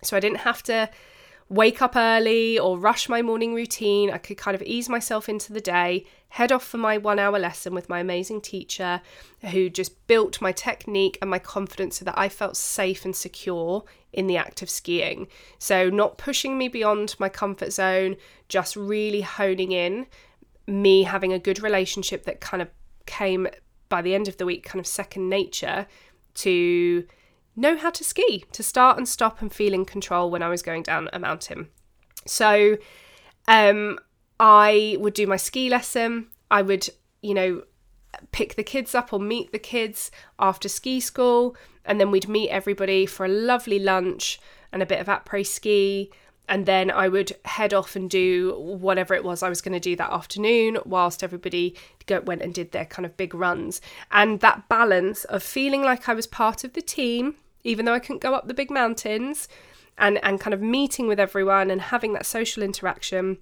So 0.04 0.16
I 0.16 0.20
didn't 0.20 0.38
have 0.38 0.62
to 0.62 0.88
wake 1.48 1.80
up 1.80 1.94
early 1.94 2.58
or 2.58 2.78
rush 2.78 3.08
my 3.08 3.22
morning 3.22 3.54
routine. 3.54 4.10
I 4.10 4.18
could 4.18 4.36
kind 4.36 4.54
of 4.54 4.62
ease 4.62 4.88
myself 4.88 5.28
into 5.28 5.52
the 5.52 5.60
day, 5.60 6.04
head 6.30 6.50
off 6.50 6.66
for 6.66 6.78
my 6.78 6.98
one 6.98 7.18
hour 7.18 7.38
lesson 7.38 7.72
with 7.74 7.88
my 7.88 8.00
amazing 8.00 8.40
teacher 8.40 9.00
who 9.52 9.70
just 9.70 10.06
built 10.08 10.40
my 10.40 10.50
technique 10.50 11.18
and 11.20 11.30
my 11.30 11.38
confidence 11.38 11.98
so 11.98 12.04
that 12.04 12.18
I 12.18 12.28
felt 12.28 12.56
safe 12.56 13.04
and 13.04 13.14
secure 13.14 13.84
in 14.12 14.26
the 14.26 14.36
act 14.36 14.60
of 14.60 14.70
skiing. 14.70 15.28
So, 15.58 15.88
not 15.88 16.18
pushing 16.18 16.58
me 16.58 16.68
beyond 16.68 17.14
my 17.18 17.28
comfort 17.28 17.72
zone, 17.72 18.16
just 18.48 18.74
really 18.74 19.20
honing 19.20 19.70
in, 19.70 20.06
me 20.66 21.04
having 21.04 21.32
a 21.32 21.38
good 21.38 21.62
relationship 21.62 22.24
that 22.24 22.40
kind 22.40 22.60
of 22.62 22.70
came 23.04 23.46
by 23.88 24.02
the 24.02 24.14
end 24.16 24.26
of 24.26 24.36
the 24.36 24.46
week, 24.46 24.64
kind 24.64 24.80
of 24.80 24.86
second 24.86 25.28
nature 25.28 25.86
to 26.34 27.06
know 27.56 27.76
how 27.76 27.90
to 27.90 28.04
ski, 28.04 28.44
to 28.52 28.62
start 28.62 28.98
and 28.98 29.08
stop 29.08 29.40
and 29.40 29.52
feel 29.52 29.72
in 29.72 29.84
control 29.84 30.30
when 30.30 30.42
I 30.42 30.48
was 30.48 30.62
going 30.62 30.82
down 30.82 31.08
a 31.12 31.18
mountain. 31.18 31.68
So 32.26 32.76
um, 33.48 33.98
I 34.38 34.96
would 35.00 35.14
do 35.14 35.26
my 35.26 35.36
ski 35.36 35.68
lesson. 35.68 36.28
I 36.50 36.62
would, 36.62 36.88
you 37.22 37.34
know, 37.34 37.62
pick 38.32 38.54
the 38.56 38.62
kids 38.62 38.94
up 38.94 39.12
or 39.12 39.18
meet 39.18 39.52
the 39.52 39.58
kids 39.58 40.10
after 40.38 40.68
ski 40.68 41.00
school, 41.00 41.56
and 41.84 42.00
then 42.00 42.10
we'd 42.10 42.28
meet 42.28 42.50
everybody 42.50 43.06
for 43.06 43.24
a 43.24 43.30
lovely 43.30 43.78
lunch 43.78 44.40
and 44.72 44.82
a 44.82 44.86
bit 44.86 45.00
of 45.00 45.06
après 45.06 45.46
ski. 45.46 46.10
And 46.48 46.64
then 46.64 46.92
I 46.92 47.08
would 47.08 47.32
head 47.44 47.74
off 47.74 47.96
and 47.96 48.08
do 48.08 48.54
whatever 48.56 49.14
it 49.14 49.24
was 49.24 49.42
I 49.42 49.48
was 49.48 49.60
going 49.60 49.74
to 49.74 49.80
do 49.80 49.96
that 49.96 50.12
afternoon, 50.12 50.78
whilst 50.84 51.24
everybody 51.24 51.76
go, 52.06 52.20
went 52.20 52.42
and 52.42 52.54
did 52.54 52.70
their 52.70 52.84
kind 52.84 53.04
of 53.04 53.16
big 53.16 53.34
runs. 53.34 53.80
And 54.12 54.38
that 54.40 54.68
balance 54.68 55.24
of 55.24 55.42
feeling 55.42 55.82
like 55.82 56.08
I 56.08 56.14
was 56.14 56.28
part 56.28 56.62
of 56.62 56.74
the 56.74 56.82
team, 56.82 57.34
even 57.66 57.84
though 57.84 57.94
I 57.94 57.98
couldn't 57.98 58.22
go 58.22 58.34
up 58.34 58.48
the 58.48 58.54
big 58.54 58.70
mountains, 58.70 59.48
and, 59.98 60.22
and 60.22 60.40
kind 60.40 60.54
of 60.54 60.60
meeting 60.60 61.08
with 61.08 61.18
everyone 61.18 61.70
and 61.70 61.80
having 61.80 62.12
that 62.12 62.26
social 62.26 62.62
interaction 62.62 63.38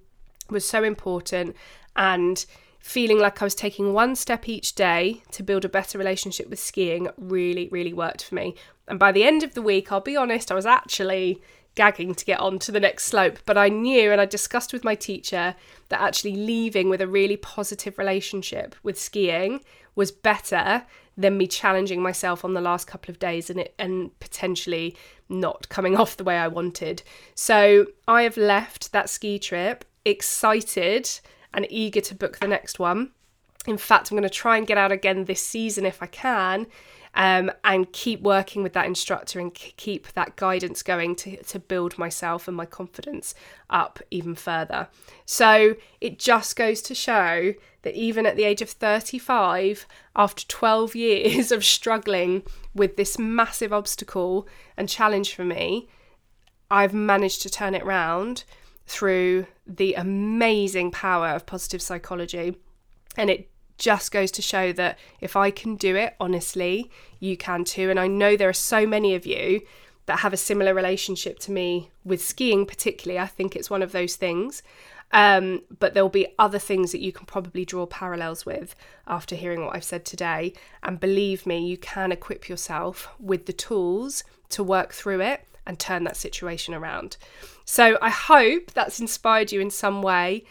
was 0.49 0.65
so 0.65 0.83
important. 0.83 1.55
And 1.95 2.45
feeling 2.79 3.17
like 3.17 3.41
I 3.41 3.45
was 3.45 3.55
taking 3.55 3.93
one 3.93 4.15
step 4.15 4.47
each 4.47 4.75
day 4.75 5.23
to 5.31 5.41
build 5.41 5.65
a 5.65 5.69
better 5.69 5.97
relationship 5.97 6.49
with 6.49 6.59
skiing 6.59 7.09
really, 7.17 7.67
really 7.69 7.93
worked 7.93 8.23
for 8.23 8.35
me. 8.35 8.55
And 8.87 8.99
by 8.99 9.11
the 9.11 9.23
end 9.23 9.41
of 9.41 9.55
the 9.55 9.61
week, 9.61 9.91
I'll 9.91 10.01
be 10.01 10.15
honest, 10.15 10.51
I 10.51 10.55
was 10.55 10.67
actually 10.67 11.41
gagging 11.73 12.13
to 12.13 12.23
get 12.23 12.39
on 12.39 12.59
to 12.59 12.71
the 12.71 12.79
next 12.79 13.05
slope. 13.05 13.39
But 13.45 13.57
I 13.57 13.69
knew 13.69 14.11
and 14.11 14.21
I 14.21 14.25
discussed 14.25 14.71
with 14.71 14.83
my 14.83 14.93
teacher 14.95 15.55
that 15.89 15.99
actually 15.99 16.35
leaving 16.35 16.87
with 16.87 17.01
a 17.01 17.07
really 17.07 17.37
positive 17.37 17.97
relationship 17.97 18.75
with 18.83 18.99
skiing 18.99 19.61
was 19.95 20.11
better 20.11 20.83
than 21.17 21.37
me 21.37 21.47
challenging 21.47 22.01
myself 22.01 22.43
on 22.43 22.53
the 22.53 22.61
last 22.61 22.87
couple 22.87 23.11
of 23.11 23.19
days 23.19 23.49
and 23.49 23.59
it 23.59 23.73
and 23.79 24.17
potentially 24.19 24.95
not 25.29 25.69
coming 25.69 25.95
off 25.99 26.17
the 26.17 26.23
way 26.23 26.37
I 26.37 26.47
wanted. 26.47 27.03
So 27.33 27.87
I 28.07 28.23
have 28.23 28.37
left 28.37 28.91
that 28.91 29.09
ski 29.09 29.39
trip 29.39 29.85
excited 30.03 31.09
and 31.53 31.65
eager 31.69 32.01
to 32.01 32.15
book 32.15 32.39
the 32.39 32.47
next 32.47 32.79
one. 32.79 33.11
In 33.65 33.77
fact, 33.77 34.11
I'm 34.11 34.17
going 34.17 34.29
to 34.29 34.33
try 34.33 34.57
and 34.57 34.67
get 34.67 34.77
out 34.77 34.91
again 34.91 35.25
this 35.25 35.41
season 35.41 35.85
if 35.85 36.03
I 36.03 36.07
can 36.07 36.67
um, 37.15 37.49
and 37.63 37.91
keep 37.93 38.21
working 38.21 38.61
with 38.61 38.73
that 38.73 38.85
instructor 38.85 39.39
and 39.39 39.53
keep 39.53 40.11
that 40.13 40.35
guidance 40.35 40.83
going 40.83 41.15
to, 41.15 41.41
to 41.43 41.59
build 41.59 41.97
myself 41.97 42.47
and 42.47 42.57
my 42.57 42.65
confidence 42.65 43.33
up 43.69 43.99
even 44.11 44.35
further. 44.35 44.89
So 45.25 45.75
it 46.01 46.19
just 46.19 46.55
goes 46.55 46.81
to 46.83 46.95
show 46.95 47.53
that 47.83 47.95
even 47.95 48.25
at 48.25 48.35
the 48.35 48.43
age 48.43 48.61
of 48.61 48.69
35, 48.69 49.85
after 50.15 50.45
12 50.45 50.95
years 50.95 51.51
of 51.51 51.63
struggling 51.63 52.43
with 52.73 52.97
this 52.97 53.17
massive 53.17 53.71
obstacle 53.71 54.47
and 54.75 54.89
challenge 54.89 55.33
for 55.33 55.45
me, 55.45 55.87
I've 56.69 56.93
managed 56.93 57.41
to 57.43 57.49
turn 57.49 57.75
it 57.75 57.85
round 57.85 58.43
through 58.87 59.47
the 59.65 59.93
amazing 59.93 60.91
power 60.91 61.29
of 61.29 61.45
positive 61.45 61.81
psychology. 61.81 62.57
And 63.15 63.29
it 63.29 63.49
just 63.77 64.11
goes 64.11 64.31
to 64.31 64.41
show 64.41 64.71
that 64.73 64.97
if 65.19 65.35
I 65.35 65.51
can 65.51 65.75
do 65.75 65.95
it 65.95 66.15
honestly, 66.19 66.89
you 67.19 67.37
can 67.37 67.63
too. 67.63 67.89
And 67.89 67.99
I 67.99 68.07
know 68.07 68.35
there 68.35 68.49
are 68.49 68.53
so 68.53 68.85
many 68.85 69.15
of 69.15 69.25
you 69.25 69.61
that 70.05 70.19
have 70.19 70.33
a 70.33 70.37
similar 70.37 70.73
relationship 70.73 71.39
to 71.39 71.51
me 71.51 71.89
with 72.03 72.23
skiing, 72.23 72.65
particularly. 72.65 73.19
I 73.19 73.27
think 73.27 73.55
it's 73.55 73.69
one 73.69 73.81
of 73.81 73.91
those 73.91 74.15
things. 74.15 74.61
Um, 75.11 75.61
but 75.79 75.93
there'll 75.93 76.09
be 76.09 76.27
other 76.37 76.59
things 76.59 76.91
that 76.91 77.01
you 77.01 77.11
can 77.11 77.25
probably 77.25 77.63
draw 77.63 77.85
parallels 77.85 78.45
with 78.45 78.75
after 79.07 79.35
hearing 79.35 79.65
what 79.65 79.75
I've 79.75 79.83
said 79.83 80.05
today. 80.05 80.53
And 80.83 80.99
believe 80.99 81.45
me, 81.45 81.65
you 81.65 81.77
can 81.77 82.11
equip 82.11 82.49
yourself 82.49 83.09
with 83.19 83.45
the 83.45 83.53
tools 83.53 84.23
to 84.49 84.63
work 84.63 84.93
through 84.93 85.21
it 85.21 85.47
and 85.65 85.79
turn 85.79 86.03
that 86.03 86.17
situation 86.17 86.73
around. 86.73 87.17
So 87.65 87.97
I 88.01 88.09
hope 88.09 88.71
that's 88.71 88.99
inspired 88.99 89.51
you 89.51 89.59
in 89.59 89.71
some 89.71 90.01
way 90.01 90.45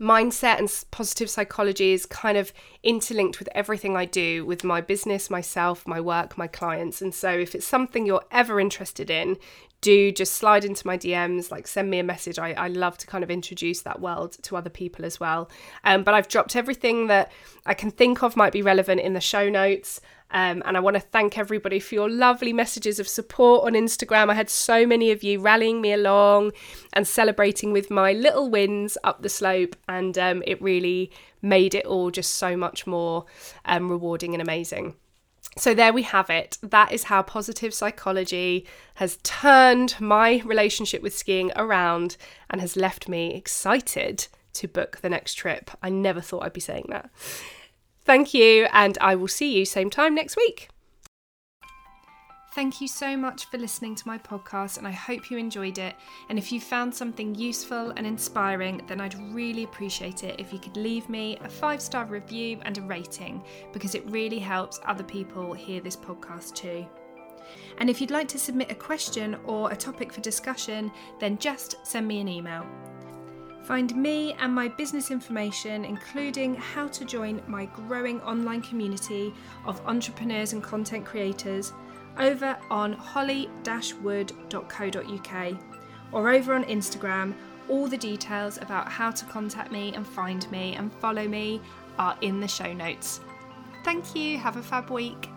mindset 0.00 0.58
and 0.58 0.84
positive 0.90 1.28
psychology 1.28 1.92
is 1.92 2.06
kind 2.06 2.38
of 2.38 2.52
interlinked 2.82 3.38
with 3.38 3.48
everything 3.54 3.96
I 3.96 4.06
do 4.06 4.46
with 4.46 4.64
my 4.64 4.80
business, 4.80 5.28
myself, 5.28 5.86
my 5.86 6.00
work, 6.00 6.38
my 6.38 6.46
clients. 6.46 7.02
And 7.02 7.14
so 7.14 7.30
if 7.30 7.54
it's 7.54 7.66
something 7.66 8.06
you're 8.06 8.24
ever 8.30 8.58
interested 8.58 9.10
in, 9.10 9.36
do 9.80 10.12
just 10.12 10.34
slide 10.34 10.64
into 10.64 10.86
my 10.86 10.98
DMs, 10.98 11.50
like 11.50 11.66
send 11.66 11.90
me 11.90 11.98
a 11.98 12.04
message. 12.04 12.38
I, 12.38 12.52
I 12.52 12.68
love 12.68 12.98
to 12.98 13.06
kind 13.06 13.24
of 13.24 13.30
introduce 13.30 13.82
that 13.82 14.00
world 14.00 14.36
to 14.42 14.56
other 14.56 14.70
people 14.70 15.04
as 15.04 15.18
well. 15.18 15.50
Um, 15.84 16.02
but 16.02 16.14
I've 16.14 16.28
dropped 16.28 16.56
everything 16.56 17.06
that 17.06 17.32
I 17.64 17.74
can 17.74 17.90
think 17.90 18.22
of 18.22 18.36
might 18.36 18.52
be 18.52 18.62
relevant 18.62 19.00
in 19.00 19.14
the 19.14 19.20
show 19.20 19.48
notes. 19.48 20.00
Um, 20.32 20.62
and 20.64 20.76
I 20.76 20.80
want 20.80 20.94
to 20.94 21.00
thank 21.00 21.36
everybody 21.36 21.80
for 21.80 21.94
your 21.94 22.08
lovely 22.08 22.52
messages 22.52 22.98
of 22.98 23.08
support 23.08 23.66
on 23.66 23.72
Instagram. 23.72 24.30
I 24.30 24.34
had 24.34 24.50
so 24.50 24.86
many 24.86 25.10
of 25.10 25.22
you 25.22 25.40
rallying 25.40 25.80
me 25.80 25.92
along 25.92 26.52
and 26.92 27.06
celebrating 27.06 27.72
with 27.72 27.90
my 27.90 28.12
little 28.12 28.48
wins 28.48 28.96
up 29.02 29.22
the 29.22 29.28
slope, 29.28 29.76
and 29.88 30.16
um, 30.16 30.42
it 30.46 30.62
really 30.62 31.10
made 31.42 31.74
it 31.74 31.86
all 31.86 32.10
just 32.10 32.36
so 32.36 32.56
much 32.56 32.86
more 32.86 33.24
um, 33.64 33.90
rewarding 33.90 34.34
and 34.34 34.42
amazing. 34.42 34.94
So, 35.58 35.74
there 35.74 35.92
we 35.92 36.02
have 36.02 36.30
it. 36.30 36.58
That 36.62 36.92
is 36.92 37.04
how 37.04 37.22
positive 37.22 37.74
psychology 37.74 38.66
has 38.94 39.18
turned 39.24 39.96
my 40.00 40.42
relationship 40.44 41.02
with 41.02 41.16
skiing 41.16 41.50
around 41.56 42.16
and 42.48 42.60
has 42.60 42.76
left 42.76 43.08
me 43.08 43.34
excited 43.34 44.28
to 44.54 44.68
book 44.68 44.98
the 45.02 45.08
next 45.08 45.34
trip. 45.34 45.70
I 45.82 45.90
never 45.90 46.20
thought 46.20 46.44
I'd 46.44 46.52
be 46.52 46.60
saying 46.60 46.86
that. 46.90 47.10
Thank 48.10 48.34
you, 48.34 48.66
and 48.72 48.98
I 49.00 49.14
will 49.14 49.28
see 49.28 49.56
you 49.56 49.64
same 49.64 49.88
time 49.88 50.16
next 50.16 50.36
week. 50.36 50.68
Thank 52.56 52.80
you 52.80 52.88
so 52.88 53.16
much 53.16 53.44
for 53.44 53.56
listening 53.56 53.94
to 53.94 54.08
my 54.08 54.18
podcast, 54.18 54.78
and 54.78 54.88
I 54.88 54.90
hope 54.90 55.30
you 55.30 55.38
enjoyed 55.38 55.78
it. 55.78 55.94
And 56.28 56.36
if 56.36 56.50
you 56.50 56.60
found 56.60 56.92
something 56.92 57.36
useful 57.36 57.90
and 57.90 58.04
inspiring, 58.04 58.82
then 58.88 59.00
I'd 59.00 59.14
really 59.32 59.62
appreciate 59.62 60.24
it 60.24 60.40
if 60.40 60.52
you 60.52 60.58
could 60.58 60.76
leave 60.76 61.08
me 61.08 61.38
a 61.44 61.48
five 61.48 61.80
star 61.80 62.04
review 62.04 62.58
and 62.62 62.76
a 62.78 62.82
rating 62.82 63.44
because 63.72 63.94
it 63.94 64.10
really 64.10 64.40
helps 64.40 64.80
other 64.86 65.04
people 65.04 65.52
hear 65.52 65.80
this 65.80 65.96
podcast 65.96 66.56
too. 66.56 66.84
And 67.78 67.88
if 67.88 68.00
you'd 68.00 68.10
like 68.10 68.26
to 68.30 68.40
submit 68.40 68.72
a 68.72 68.74
question 68.74 69.36
or 69.44 69.70
a 69.70 69.76
topic 69.76 70.12
for 70.12 70.20
discussion, 70.20 70.90
then 71.20 71.38
just 71.38 71.76
send 71.86 72.08
me 72.08 72.20
an 72.20 72.26
email. 72.26 72.66
Find 73.62 73.94
me 73.94 74.34
and 74.40 74.54
my 74.54 74.68
business 74.68 75.10
information, 75.10 75.84
including 75.84 76.54
how 76.54 76.88
to 76.88 77.04
join 77.04 77.42
my 77.46 77.66
growing 77.66 78.20
online 78.22 78.62
community 78.62 79.34
of 79.64 79.80
entrepreneurs 79.86 80.52
and 80.52 80.62
content 80.62 81.04
creators, 81.04 81.72
over 82.18 82.58
on 82.70 82.94
holly-wood.co.uk 82.94 85.58
or 86.12 86.30
over 86.30 86.54
on 86.54 86.64
Instagram. 86.64 87.34
All 87.68 87.86
the 87.86 87.96
details 87.96 88.58
about 88.58 88.90
how 88.90 89.12
to 89.12 89.24
contact 89.26 89.70
me 89.70 89.94
and 89.94 90.04
find 90.06 90.50
me 90.50 90.74
and 90.74 90.92
follow 90.94 91.28
me 91.28 91.60
are 91.98 92.16
in 92.20 92.40
the 92.40 92.48
show 92.48 92.72
notes. 92.72 93.20
Thank 93.84 94.16
you. 94.16 94.38
Have 94.38 94.56
a 94.56 94.62
fab 94.62 94.90
week. 94.90 95.30